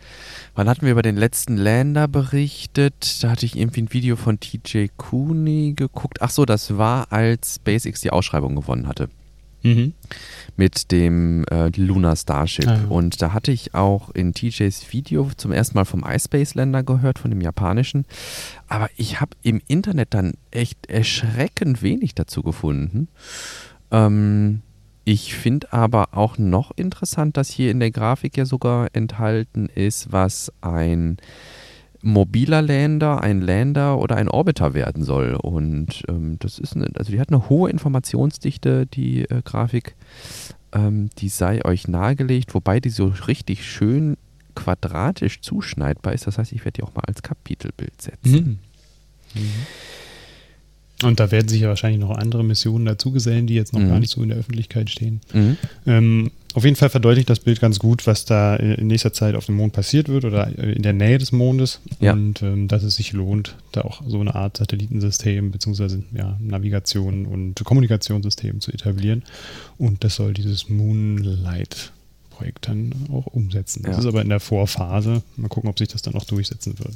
[0.55, 3.23] Wann hatten wir über den letzten Lander berichtet?
[3.23, 6.23] Da hatte ich irgendwie ein Video von TJ Cooney geguckt.
[6.23, 9.09] Ach so, das war, als SpaceX die Ausschreibung gewonnen hatte.
[10.57, 12.67] Mit dem äh, Lunar Starship.
[12.67, 12.85] Ah, ja.
[12.89, 17.31] Und da hatte ich auch in TJs Video zum ersten Mal vom iSpace-Länder gehört, von
[17.31, 18.05] dem japanischen.
[18.69, 23.09] Aber ich habe im Internet dann echt erschreckend wenig dazu gefunden.
[23.91, 24.63] Ähm,
[25.05, 30.13] ich finde aber auch noch interessant, dass hier in der Grafik ja sogar enthalten ist,
[30.13, 31.17] was ein
[32.03, 35.35] mobiler Lander, ein Lander oder ein Orbiter werden soll.
[35.35, 39.95] Und ähm, das ist eine, also die hat eine hohe Informationsdichte, die äh, Grafik.
[40.73, 44.17] Ähm, die sei euch nahegelegt, wobei die so richtig schön
[44.55, 46.27] quadratisch zuschneidbar ist.
[46.27, 48.61] Das heißt, ich werde die auch mal als Kapitelbild setzen.
[49.35, 49.43] Mhm.
[51.03, 53.89] Und da werden sich ja wahrscheinlich noch andere Missionen dazugesellen, die jetzt noch Mhm.
[53.89, 55.21] gar nicht so in der Öffentlichkeit stehen.
[55.33, 55.57] Mhm.
[55.87, 59.47] Ähm, auf jeden Fall verdeutlicht das Bild ganz gut, was da in nächster Zeit auf
[59.47, 61.81] dem Mond passiert wird oder äh, in der Nähe des Mondes.
[61.99, 62.13] Ja.
[62.13, 65.99] Und ähm, dass es sich lohnt, da auch so eine Art Satellitensystem bzw.
[66.17, 69.25] Ja, Navigation und Kommunikationssystem zu etablieren.
[69.79, 73.83] Und das soll dieses Moonlight-Projekt dann auch umsetzen.
[73.83, 74.01] Das Ja.
[74.01, 75.23] ist aber in der Vorphase.
[75.37, 76.95] Mal gucken, ob sich das dann auch durchsetzen wird.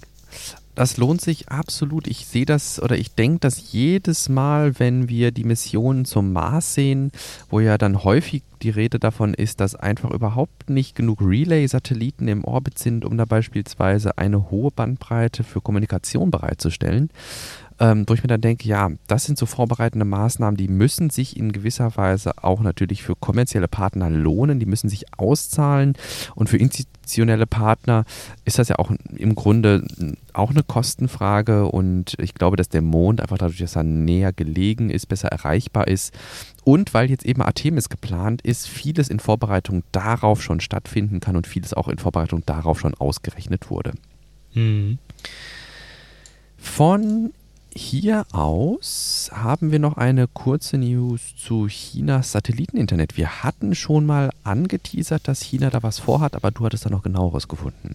[0.77, 2.07] Das lohnt sich absolut.
[2.07, 6.75] Ich sehe das oder ich denke das jedes Mal, wenn wir die Missionen zum Mars
[6.75, 7.13] sehen,
[7.49, 12.45] wo ja dann häufig die Rede davon ist, dass einfach überhaupt nicht genug Relay-Satelliten im
[12.45, 17.09] Orbit sind, um da beispielsweise eine hohe Bandbreite für Kommunikation bereitzustellen.
[17.79, 21.37] Ähm, wo ich mir dann denke, ja, das sind so vorbereitende Maßnahmen, die müssen sich
[21.37, 25.95] in gewisser Weise auch natürlich für kommerzielle Partner lohnen, die müssen sich auszahlen.
[26.35, 28.05] Und für institutionelle Partner
[28.47, 29.87] ist das ja auch im Grunde
[30.33, 31.67] auch eine Kostenfrage.
[31.67, 35.87] Und ich glaube, dass der Mond einfach dadurch, dass er näher gelegen ist, besser erreichbar
[35.87, 36.15] ist.
[36.65, 41.47] Und weil jetzt eben Artemis geplant ist, vieles in Vorbereitung darauf schon stattfinden kann und
[41.47, 43.93] vieles auch in Vorbereitung darauf schon ausgerechnet wurde.
[46.57, 47.33] Von
[47.77, 53.17] hier aus haben wir noch eine kurze News zu Chinas Satelliteninternet.
[53.17, 57.03] Wir hatten schon mal angeteasert, dass China da was vorhat, aber du hattest da noch
[57.03, 57.95] genaueres gefunden.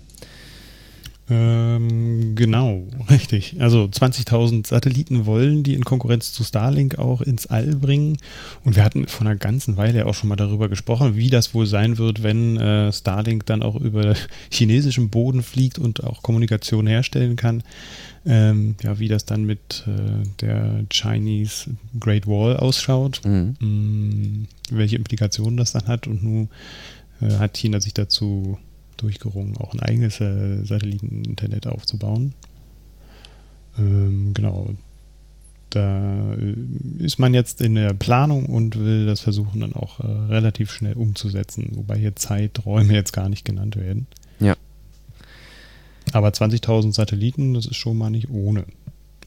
[1.33, 3.55] Ähm, genau, richtig.
[3.61, 8.17] Also 20.000 Satelliten wollen die in Konkurrenz zu Starlink auch ins All bringen.
[8.65, 11.65] Und wir hatten vor einer ganzen Weile auch schon mal darüber gesprochen, wie das wohl
[11.67, 14.13] sein wird, wenn äh, Starlink dann auch über
[14.51, 17.63] chinesischem Boden fliegt und auch Kommunikation herstellen kann.
[18.25, 23.55] Ähm, ja, wie das dann mit äh, der Chinese Great Wall ausschaut, Mhm.
[23.59, 26.07] mh, welche Implikationen das dann hat.
[26.07, 26.49] Und nun
[27.21, 28.57] äh, hat China sich dazu
[29.01, 32.33] durchgerungen, auch ein eigenes äh, Satelliteninternet aufzubauen.
[33.77, 34.73] Ähm, genau.
[35.69, 36.55] Da äh,
[37.03, 40.93] ist man jetzt in der Planung und will das versuchen dann auch äh, relativ schnell
[40.93, 44.07] umzusetzen, wobei hier Zeiträume jetzt gar nicht genannt werden.
[44.39, 44.55] Ja.
[46.13, 48.65] Aber 20.000 Satelliten, das ist schon mal nicht ohne.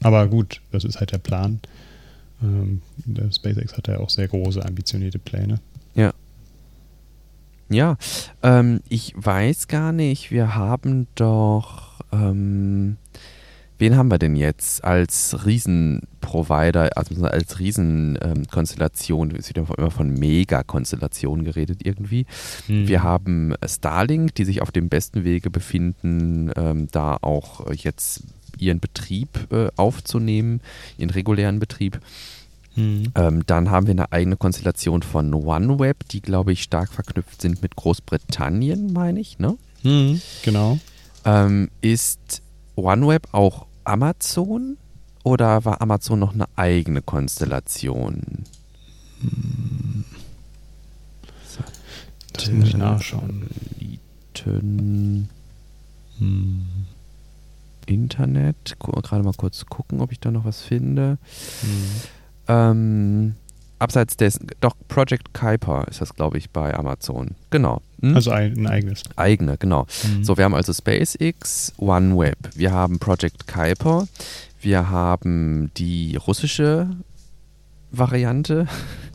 [0.01, 1.59] Aber gut, das ist halt der Plan.
[2.43, 5.59] Ähm, der SpaceX hat ja auch sehr große, ambitionierte Pläne.
[5.95, 6.13] Ja,
[8.43, 12.97] ähm, ich weiß gar nicht, wir haben doch, ähm,
[13.79, 20.13] wen haben wir denn jetzt als Riesenprovider, also als Riesenkonstellation, es wird ja immer von
[20.13, 22.25] Mega-Konstellation geredet irgendwie.
[22.87, 28.23] Wir haben Starlink, die sich auf dem besten Wege befinden, ähm, da auch jetzt
[28.57, 30.61] ihren Betrieb äh, aufzunehmen,
[30.97, 31.99] ihren regulären Betrieb.
[32.75, 33.11] Mhm.
[33.15, 37.61] Ähm, dann haben wir eine eigene Konstellation von OneWeb, die, glaube ich, stark verknüpft sind
[37.61, 39.39] mit Großbritannien, meine ich.
[39.39, 39.57] Ne?
[39.83, 40.21] Mhm.
[40.43, 40.79] Genau.
[41.23, 42.41] Ähm, ist
[42.75, 44.77] OneWeb auch Amazon
[45.23, 48.43] oder war Amazon noch eine eigene Konstellation?
[52.33, 53.47] Das muss ich nachschauen.
[54.35, 55.29] Satelliten,
[56.19, 56.65] Mhm.
[57.87, 61.17] Internet, gerade mal kurz gucken, ob ich da noch was finde.
[61.61, 62.01] Mhm.
[62.47, 63.35] Ähm,
[63.79, 67.35] abseits dessen, doch Project Kuiper ist das, glaube ich, bei Amazon.
[67.49, 67.81] Genau.
[68.01, 68.15] Hm?
[68.15, 69.03] Also ein, ein eigenes.
[69.15, 69.87] eigene, genau.
[70.03, 70.23] Mhm.
[70.23, 74.07] So, wir haben also SpaceX, OneWeb, wir haben Project Kuiper,
[74.61, 76.89] wir haben die russische
[77.91, 78.67] Variante,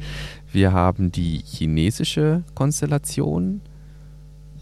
[0.53, 3.61] wir haben die chinesische Konstellation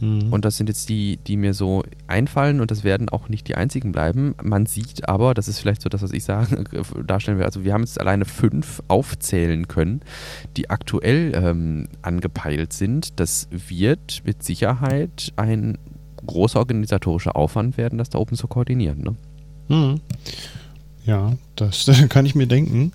[0.01, 0.32] Mhm.
[0.32, 3.57] und das sind jetzt die, die mir so einfallen und das werden auch nicht die
[3.57, 4.34] einzigen bleiben.
[4.42, 6.64] Man sieht aber, das ist vielleicht so das, was ich sagen,
[7.07, 10.01] darstellen will, also wir haben jetzt alleine fünf aufzählen können,
[10.57, 13.18] die aktuell ähm, angepeilt sind.
[13.20, 15.78] Das wird mit Sicherheit ein
[16.26, 19.03] großer organisatorischer Aufwand werden, das da oben zu koordinieren.
[19.03, 19.16] Ne?
[19.68, 20.01] Mhm.
[21.05, 22.92] Ja, das kann ich mir denken.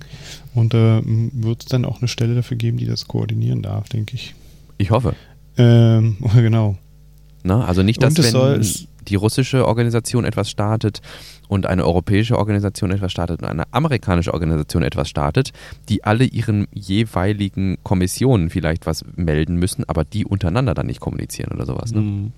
[0.54, 3.90] Und da äh, wird es dann auch eine Stelle dafür geben, die das koordinieren darf,
[3.90, 4.36] denke ich.
[4.78, 5.16] Ich hoffe.
[5.58, 6.78] Ähm, genau.
[7.44, 7.64] Ne?
[7.64, 11.02] Also nicht, dass wenn die russische Organisation etwas startet
[11.50, 15.52] und eine europäische Organisation etwas startet und eine amerikanische Organisation etwas startet,
[15.90, 21.52] die alle ihren jeweiligen Kommissionen vielleicht was melden müssen, aber die untereinander dann nicht kommunizieren
[21.52, 21.92] oder sowas.
[21.92, 22.02] Ne?
[22.02, 22.32] Mhm.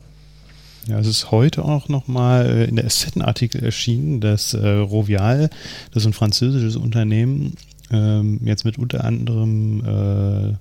[0.87, 5.49] Ja, es ist heute auch nochmal in der Assetten-Artikel erschienen, dass äh, Rovial,
[5.91, 7.55] das ist ein französisches Unternehmen,
[7.91, 10.53] ähm, jetzt mit unter anderem äh,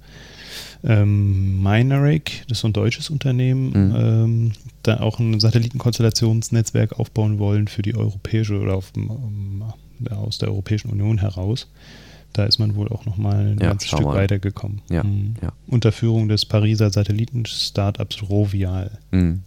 [0.83, 3.95] ähm, Mineric, das ist so ein deutsches Unternehmen, Mhm.
[3.97, 4.53] ähm,
[4.83, 9.63] da auch ein Satellitenkonstellationsnetzwerk aufbauen wollen für die europäische oder auf, dem, ähm,
[10.11, 11.69] aus der Europäischen Union heraus.
[12.33, 14.81] Da ist man wohl auch nochmal ein Ja, ganzes Stück weitergekommen.
[14.91, 15.35] Ja, Mhm.
[15.41, 15.53] ja.
[15.69, 18.99] Unter Führung des Pariser Satelliten-Startups Rovial.
[19.13, 19.43] Mhm.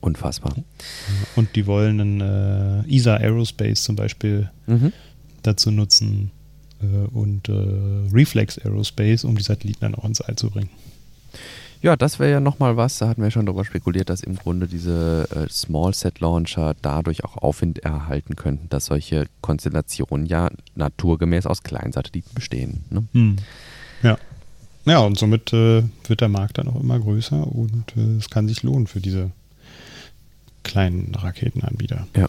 [0.00, 0.54] Unfassbar.
[1.36, 2.20] Und die wollen einen
[2.86, 4.92] äh, ESA Aerospace zum Beispiel Mhm.
[5.42, 6.30] dazu nutzen,
[7.12, 7.52] und äh,
[8.12, 10.70] Reflex Aerospace, um die Satelliten dann auch ins All zu bringen.
[11.84, 14.66] Ja, das wäre ja nochmal was, da hatten wir schon darüber spekuliert, dass im Grunde
[14.66, 21.44] diese äh, Small Set Launcher dadurch auch Aufwind erhalten könnten, dass solche Konstellationen ja naturgemäß
[21.44, 22.84] aus kleinen Satelliten bestehen.
[22.88, 23.04] Ne?
[23.12, 23.36] Hm.
[24.02, 24.16] Ja.
[24.86, 28.48] Ja, und somit äh, wird der Markt dann auch immer größer und äh, es kann
[28.48, 29.30] sich lohnen für diese
[30.62, 32.06] kleinen Raketenanbieter.
[32.16, 32.28] Ja.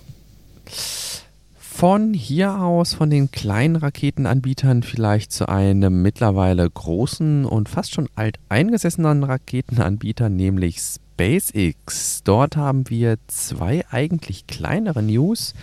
[1.75, 8.07] Von hier aus, von den kleinen Raketenanbietern vielleicht zu einem mittlerweile großen und fast schon
[8.15, 12.23] alteingesessenen Raketenanbieter, nämlich SpaceX.
[12.23, 15.53] Dort haben wir zwei eigentlich kleinere News,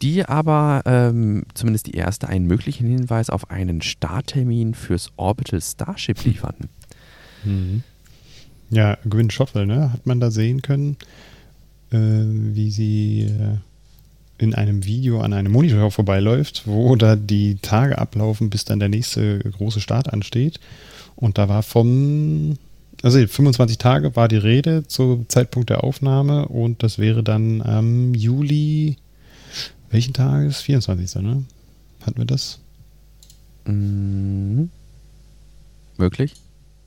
[0.00, 6.24] die aber ähm, zumindest die erste einen möglichen Hinweis auf einen Starttermin fürs Orbital Starship
[6.24, 6.70] liefern.
[7.44, 7.82] Mhm.
[8.70, 9.92] Ja, Gwyn Schoffel, ne?
[9.92, 10.96] Hat man da sehen können,
[11.90, 13.58] äh, wie sie äh,
[14.38, 18.88] in einem Video an einem Monitor vorbeiläuft, wo da die Tage ablaufen, bis dann der
[18.88, 20.60] nächste große Start ansteht.
[21.16, 22.56] Und da war vom,
[23.02, 28.14] also 25 Tage war die Rede zum Zeitpunkt der Aufnahme und das wäre dann am
[28.14, 28.96] Juli,
[29.90, 30.60] welchen Tages?
[30.60, 31.22] 24.
[31.22, 31.44] Ne?
[32.02, 32.60] Hatten wir das?
[33.64, 34.70] Mhm.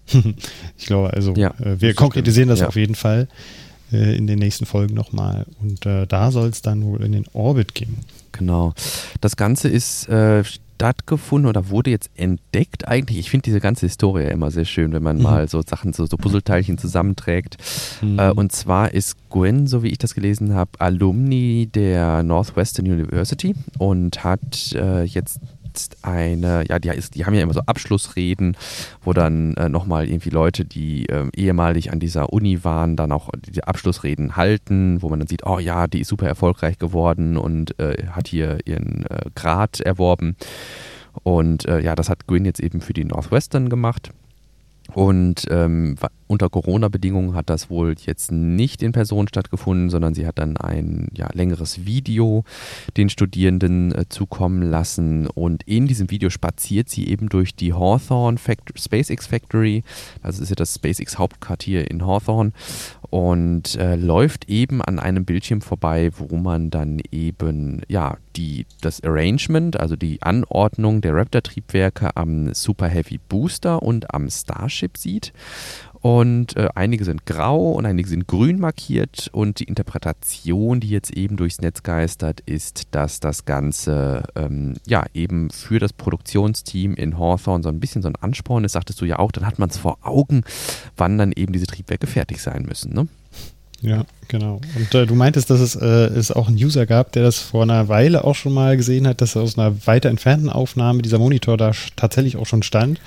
[0.78, 2.68] Ich glaube, also ja, äh, wir konkretisieren das ja.
[2.68, 3.28] auf jeden Fall.
[3.92, 5.46] Äh, in den nächsten Folgen nochmal.
[5.62, 7.98] Und äh, da soll es dann wohl in den Orbit gehen.
[8.32, 8.74] Genau.
[9.20, 13.20] Das Ganze ist äh, stattgefunden oder wurde jetzt entdeckt eigentlich.
[13.20, 15.24] Ich finde diese ganze Historie immer sehr schön, wenn man mhm.
[15.24, 17.58] mal so Sachen, so, so Puzzleteilchen zusammenträgt.
[18.02, 18.18] Mhm.
[18.18, 23.56] Äh, und zwar ist Gwen, so wie ich das gelesen habe, Alumni der Northwestern University
[23.78, 25.40] und hat äh, jetzt
[26.02, 28.58] eine, ja, die, ist, die haben ja immer so Abschlussreden,
[29.02, 33.30] wo dann äh, nochmal irgendwie Leute, die äh, ehemalig an dieser Uni waren, dann auch
[33.38, 37.80] die Abschlussreden halten, wo man dann sieht, oh ja, die ist super erfolgreich geworden und
[37.80, 40.36] äh, hat hier ihren äh, Grad erworben.
[41.24, 44.12] Und äh, ja, das hat Gwyn jetzt eben für die Northwestern gemacht.
[44.94, 45.96] Und ähm,
[46.32, 51.10] unter Corona-Bedingungen hat das wohl jetzt nicht in Person stattgefunden, sondern sie hat dann ein
[51.14, 52.46] ja, längeres Video
[52.96, 55.28] den Studierenden äh, zukommen lassen.
[55.28, 59.84] Und in diesem Video spaziert sie eben durch die Hawthorne Fact SpaceX Factory.
[60.24, 62.54] Das ist ja das SpaceX Hauptquartier in Hawthorne.
[63.10, 69.04] Und äh, läuft eben an einem Bildschirm vorbei, wo man dann eben ja die, das
[69.04, 75.34] Arrangement, also die Anordnung der Raptor-Triebwerke am Super Heavy Booster und am Starship sieht.
[76.02, 79.30] Und äh, einige sind grau und einige sind grün markiert.
[79.32, 85.06] Und die Interpretation, die jetzt eben durchs Netz geistert, ist, dass das Ganze ähm, ja
[85.14, 89.06] eben für das Produktionsteam in Hawthorne so ein bisschen so ein Ansporn ist, sagtest du
[89.06, 90.44] ja auch, dann hat man es vor Augen,
[90.98, 92.94] wann dann eben diese Triebwerke fertig sein müssen.
[92.94, 93.08] Ne?
[93.82, 94.60] Ja, genau.
[94.76, 97.62] Und äh, du meintest, dass es, äh, es auch einen User gab, der das vor
[97.62, 101.58] einer Weile auch schon mal gesehen hat, dass aus einer weiter entfernten Aufnahme dieser Monitor
[101.58, 103.00] da tatsächlich auch schon stand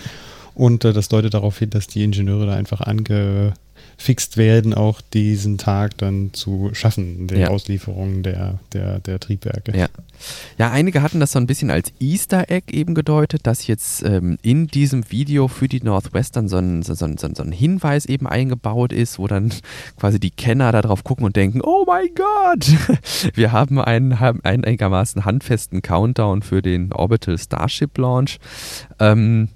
[0.55, 5.59] und äh, das deutet darauf hin, dass die Ingenieure da einfach angefixt werden, auch diesen
[5.59, 7.49] Tag dann zu schaffen, der ja.
[7.49, 9.77] Auslieferung der, der, der Triebwerke.
[9.77, 9.89] Ja.
[10.57, 14.39] ja, einige hatten das so ein bisschen als Easter Egg eben gedeutet, dass jetzt ähm,
[14.43, 18.29] in diesem Video für die Northwestern so ein, so, so, so, so ein Hinweis eben
[18.29, 19.53] eingebaut ist, wo dann
[19.99, 22.67] quasi die Kenner da drauf gucken und denken, oh mein Gott,
[23.35, 28.39] wir haben einen, haben einen einigermaßen handfesten Countdown für den Orbital Starship Launch.
[29.01, 29.49] Ähm,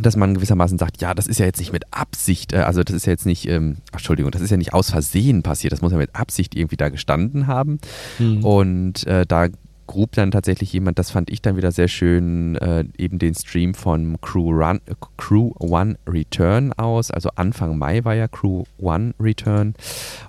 [0.00, 2.96] dass man gewissermaßen sagt, ja, das ist ja jetzt nicht mit Absicht, äh, also das
[2.96, 5.92] ist ja jetzt nicht, ähm, Entschuldigung, das ist ja nicht aus Versehen passiert, das muss
[5.92, 7.78] ja mit Absicht irgendwie da gestanden haben.
[8.18, 8.44] Mhm.
[8.44, 9.48] Und äh, da
[9.86, 13.74] grub dann tatsächlich jemand, das fand ich dann wieder sehr schön, äh, eben den Stream
[13.74, 17.10] von Crew, Run, äh, Crew One Return aus.
[17.10, 19.74] Also Anfang Mai war ja Crew One Return.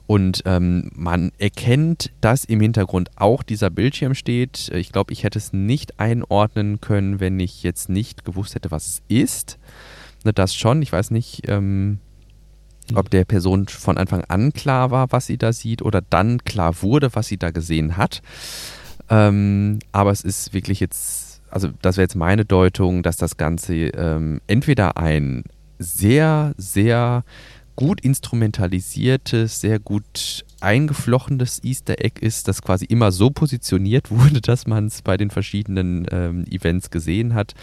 [0.07, 4.69] Und ähm, man erkennt, dass im Hintergrund auch dieser Bildschirm steht.
[4.73, 8.87] Ich glaube, ich hätte es nicht einordnen können, wenn ich jetzt nicht gewusst hätte, was
[8.87, 9.59] es ist.
[10.23, 10.81] Ne, das schon.
[10.81, 11.43] Ich weiß nicht.
[11.47, 11.99] Ähm,
[12.95, 16.81] ob der Person von Anfang an klar war, was sie da sieht, oder dann klar
[16.81, 18.21] wurde, was sie da gesehen hat.
[19.09, 23.75] Ähm, aber es ist wirklich jetzt, also das wäre jetzt meine Deutung, dass das Ganze
[23.75, 25.43] ähm, entweder ein
[25.79, 27.23] sehr, sehr
[27.75, 34.67] gut instrumentalisiertes, sehr gut eingeflochtenes Easter Egg ist, das quasi immer so positioniert wurde, dass
[34.67, 37.53] man es bei den verschiedenen ähm, Events gesehen hat.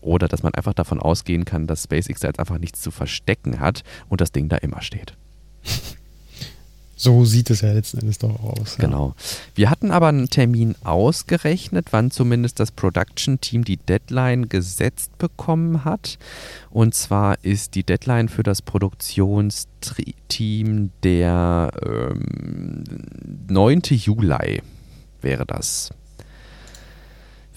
[0.00, 3.60] Oder dass man einfach davon ausgehen kann, dass SpaceX da jetzt einfach nichts zu verstecken
[3.60, 5.14] hat und das Ding da immer steht.
[7.02, 8.76] So sieht es ja letzten Endes doch aus.
[8.76, 8.84] Ja.
[8.84, 9.16] Genau.
[9.56, 16.16] Wir hatten aber einen Termin ausgerechnet, wann zumindest das Production-Team die Deadline gesetzt bekommen hat.
[16.70, 22.84] Und zwar ist die Deadline für das Produktionsteam der ähm,
[23.48, 23.82] 9.
[23.88, 24.62] Juli
[25.22, 25.90] wäre das.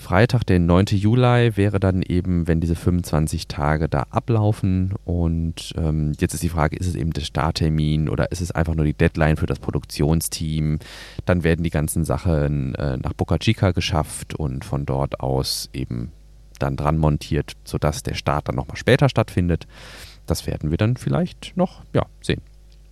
[0.06, 0.86] Freitag, der 9.
[0.92, 4.94] Juli, wäre dann eben, wenn diese 25 Tage da ablaufen.
[5.04, 8.76] Und ähm, jetzt ist die Frage, ist es eben der Starttermin oder ist es einfach
[8.76, 10.78] nur die Deadline für das Produktionsteam?
[11.26, 16.12] Dann werden die ganzen Sachen äh, nach Boca Chica geschafft und von dort aus eben
[16.60, 19.66] dann dran montiert, sodass der Start dann nochmal später stattfindet.
[20.28, 22.42] Das werden wir dann vielleicht noch ja, sehen.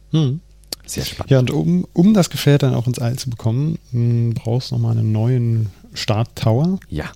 [0.09, 0.39] Hm.
[0.87, 1.29] Sehr spannend.
[1.29, 4.75] Ja, und um, um das Gefährt dann auch ins All zu bekommen, hm, brauchst du
[4.75, 6.79] nochmal einen neuen Start-Tower.
[6.89, 7.11] Ja.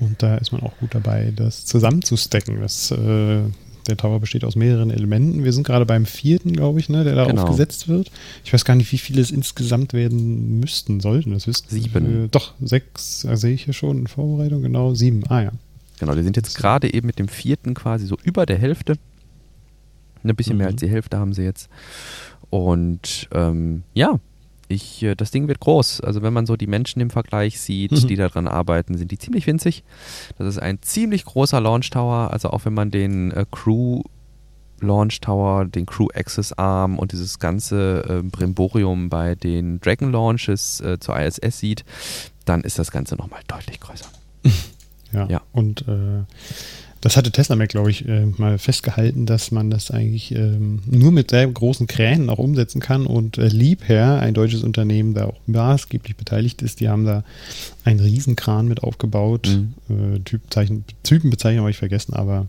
[0.00, 2.60] Und da ist man auch gut dabei, das zusammenzustecken.
[2.60, 3.40] Das, äh,
[3.86, 5.44] der Tower besteht aus mehreren Elementen.
[5.44, 7.42] Wir sind gerade beim vierten, glaube ich, ne, der da genau.
[7.42, 8.10] aufgesetzt wird.
[8.44, 11.32] Ich weiß gar nicht, wie viele es insgesamt werden müssten, sollten.
[11.32, 12.24] Das wissen Sieben.
[12.24, 14.62] Äh, doch, sechs äh, sehe ich hier schon in Vorbereitung.
[14.62, 15.22] Genau, sieben.
[15.28, 15.52] Ah ja.
[15.98, 18.98] Genau, die sind jetzt gerade eben mit dem vierten quasi so über der Hälfte.
[20.22, 20.58] Ein bisschen mhm.
[20.58, 21.68] mehr als die Hälfte haben sie jetzt.
[22.50, 24.18] Und ähm, ja,
[24.68, 26.00] ich, äh, das Ding wird groß.
[26.00, 28.06] Also wenn man so die Menschen im Vergleich sieht, mhm.
[28.06, 29.84] die daran arbeiten, sind die ziemlich winzig.
[30.38, 32.30] Das ist ein ziemlich großer Launch Tower.
[32.32, 34.02] Also auch wenn man den äh, Crew
[34.80, 40.80] Launch Tower, den Crew Access Arm und dieses ganze äh, Brimborium bei den Dragon Launches
[40.80, 41.84] äh, zur ISS sieht,
[42.44, 44.08] dann ist das Ganze nochmal deutlich größer.
[45.12, 45.40] Ja, ja.
[45.52, 46.24] und äh,
[47.00, 51.12] das hatte Tesla Mac, glaube ich, äh, mal festgehalten, dass man das eigentlich ähm, nur
[51.12, 53.06] mit sehr großen Kränen auch umsetzen kann.
[53.06, 57.22] Und äh, Liebherr, ein deutsches Unternehmen, da auch maßgeblich beteiligt ist, die haben da
[57.84, 59.48] einen Riesenkran mit aufgebaut.
[59.88, 60.16] Mhm.
[60.16, 60.20] Äh,
[61.02, 62.46] Typenbezeichnung habe ich vergessen, aber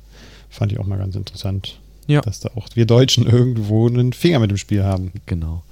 [0.50, 1.80] fand ich auch mal ganz interessant.
[2.08, 2.22] Ja.
[2.22, 5.12] Dass da auch wir Deutschen irgendwo einen Finger mit dem Spiel haben.
[5.26, 5.64] Genau.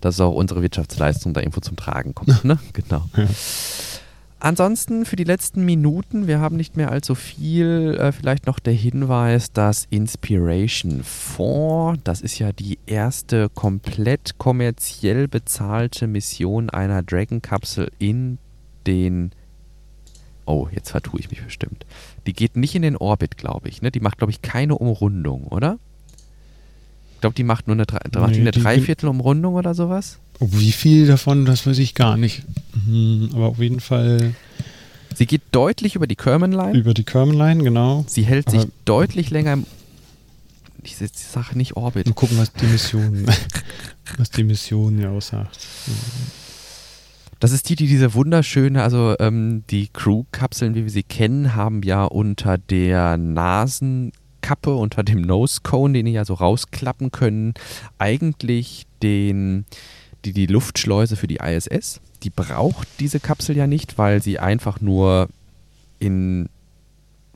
[0.00, 2.44] Dass auch unsere Wirtschaftsleistung da irgendwo zum Tragen kommt.
[2.44, 2.58] ne?
[2.72, 3.04] Genau.
[3.14, 3.26] Ja.
[4.44, 8.72] Ansonsten für die letzten Minuten, wir haben nicht mehr allzu viel, äh, vielleicht noch der
[8.72, 17.92] Hinweis, dass Inspiration 4, das ist ja die erste komplett kommerziell bezahlte Mission einer Dragon-Kapsel
[18.00, 18.38] in
[18.84, 19.30] den
[20.44, 21.86] Oh, jetzt vertue ich mich bestimmt.
[22.26, 23.80] Die geht nicht in den Orbit, glaube ich.
[23.80, 23.92] Ne?
[23.92, 25.78] Die macht, glaube ich, keine Umrundung, oder?
[27.14, 30.18] Ich glaube, die macht nur eine, nee, eine Dreiviertelumrundung oder sowas.
[30.40, 32.42] Wie viel davon, das weiß ich gar nicht.
[32.86, 34.34] Mhm, aber auf jeden Fall.
[35.14, 36.76] Sie geht deutlich über die Kerman-Line.
[36.76, 38.04] Über die Kerman-Line, genau.
[38.08, 39.66] Sie hält aber sich deutlich länger im.
[40.84, 42.06] Ich sage nicht Orbit.
[42.06, 43.24] Mal gucken, was die Mission,
[44.18, 45.58] was die Mission ja aussagt.
[47.42, 51.82] Das ist die, die diese wunderschöne, also ähm, die Crew-Kapseln, wie wir sie kennen, haben
[51.82, 57.54] ja unter der Nasenkappe, unter dem Nose Cone, den die ja so rausklappen können,
[57.98, 59.66] eigentlich den
[60.24, 62.00] die, die Luftschleuse für die ISS.
[62.22, 65.28] Die braucht diese Kapsel ja nicht, weil sie einfach nur
[65.98, 66.48] in,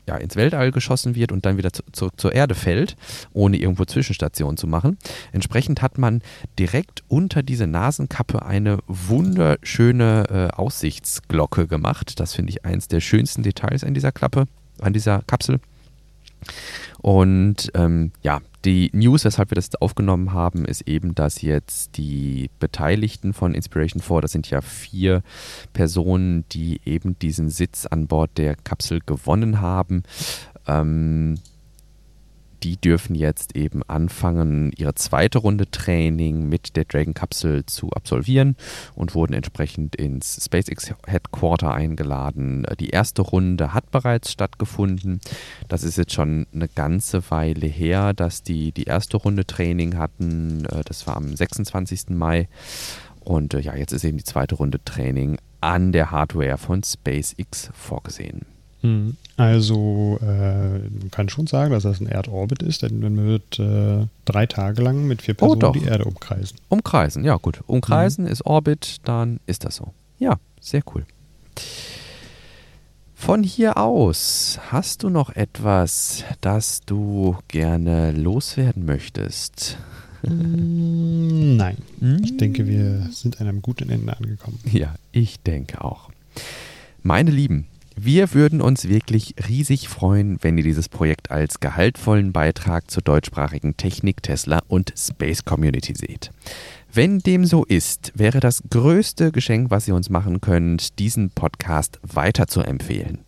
[0.07, 2.95] ja, ins Weltall geschossen wird und dann wieder zu, zu, zur Erde fällt,
[3.33, 4.97] ohne irgendwo Zwischenstationen zu machen.
[5.33, 6.21] Entsprechend hat man
[6.57, 12.19] direkt unter diese Nasenkappe eine wunderschöne äh, Aussichtsglocke gemacht.
[12.19, 14.45] Das finde ich eins der schönsten Details an dieser Klappe,
[14.79, 15.59] an dieser Kapsel.
[16.99, 22.49] Und ähm, ja, die News, weshalb wir das aufgenommen haben, ist eben, dass jetzt die
[22.59, 25.23] Beteiligten von Inspiration 4, das sind ja vier
[25.71, 30.03] Personen, die eben diesen Sitz an Bord der Kapsel gewonnen haben,
[30.67, 31.35] ähm,
[32.63, 38.55] die dürfen jetzt eben anfangen, ihre zweite Runde Training mit der Dragon-Kapsel zu absolvieren
[38.95, 42.65] und wurden entsprechend ins SpaceX Headquarter eingeladen.
[42.79, 45.21] Die erste Runde hat bereits stattgefunden.
[45.67, 50.65] Das ist jetzt schon eine ganze Weile her, dass die die erste Runde Training hatten.
[50.65, 52.09] Äh, das war am 26.
[52.09, 52.47] Mai.
[53.19, 57.69] Und äh, ja, jetzt ist eben die zweite Runde Training an der Hardware von SpaceX
[57.73, 58.56] vorgesehen.
[58.87, 59.17] Mhm.
[59.35, 64.07] Also äh, man kann schon sagen, dass das ein Erdorbit ist, denn man wird äh,
[64.25, 66.57] drei Tage lang mit vier oh, Personen oh, die Erde umkreisen.
[66.69, 67.61] Umkreisen, ja gut.
[67.67, 68.31] Umkreisen mhm.
[68.31, 69.93] ist Orbit, dann ist das so.
[70.17, 71.05] Ja, sehr cool.
[73.13, 79.77] Von hier aus, hast du noch etwas, das du gerne loswerden möchtest?
[80.23, 81.77] Mm, nein.
[82.23, 84.59] Ich denke, wir sind an einem guten Ende angekommen.
[84.71, 86.09] Ja, ich denke auch.
[87.03, 87.67] Meine Lieben,
[87.99, 93.75] wir würden uns wirklich riesig freuen, wenn ihr dieses Projekt als gehaltvollen Beitrag zur deutschsprachigen
[93.75, 96.31] Technik, Tesla und Space Community seht.
[96.93, 101.99] Wenn dem so ist, wäre das größte Geschenk, was ihr uns machen könnt, diesen Podcast
[102.03, 103.19] weiter zu empfehlen.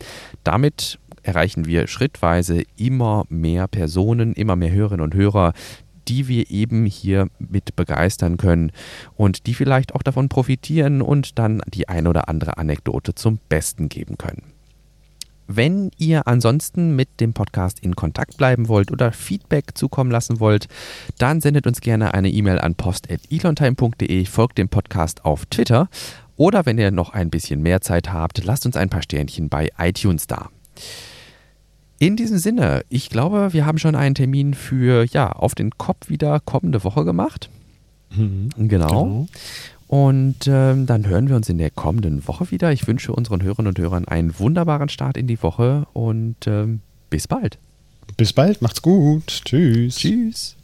[0.44, 5.54] Damit erreichen wir schrittweise immer mehr Personen, immer mehr Hörerinnen und Hörer,
[6.08, 8.72] die wir eben hier mit begeistern können
[9.16, 13.90] und die vielleicht auch davon profitieren und dann die ein oder andere Anekdote zum Besten
[13.90, 14.59] geben können.
[15.52, 20.68] Wenn ihr ansonsten mit dem Podcast in Kontakt bleiben wollt oder Feedback zukommen lassen wollt,
[21.18, 25.90] dann sendet uns gerne eine E-Mail an post.elontime.de, folgt dem Podcast auf Twitter
[26.36, 29.70] Oder wenn ihr noch ein bisschen mehr Zeit habt, lasst uns ein paar Sternchen bei
[29.80, 30.50] iTunes da.
[31.98, 36.10] In diesem Sinne, ich glaube, wir haben schon einen Termin für, ja, auf den Kopf
[36.10, 37.50] wieder kommende Woche gemacht.
[38.12, 38.88] Mhm, genau.
[38.88, 39.28] genau.
[39.90, 42.72] Und ähm, dann hören wir uns in der kommenden Woche wieder.
[42.72, 47.28] Ich wünsche unseren Hörerinnen und Hörern einen wunderbaren Start in die Woche und ähm, bis
[47.28, 47.58] bald.
[48.16, 49.42] Bis bald, macht's gut.
[49.46, 49.96] Tschüss.
[49.96, 50.56] Tschüss.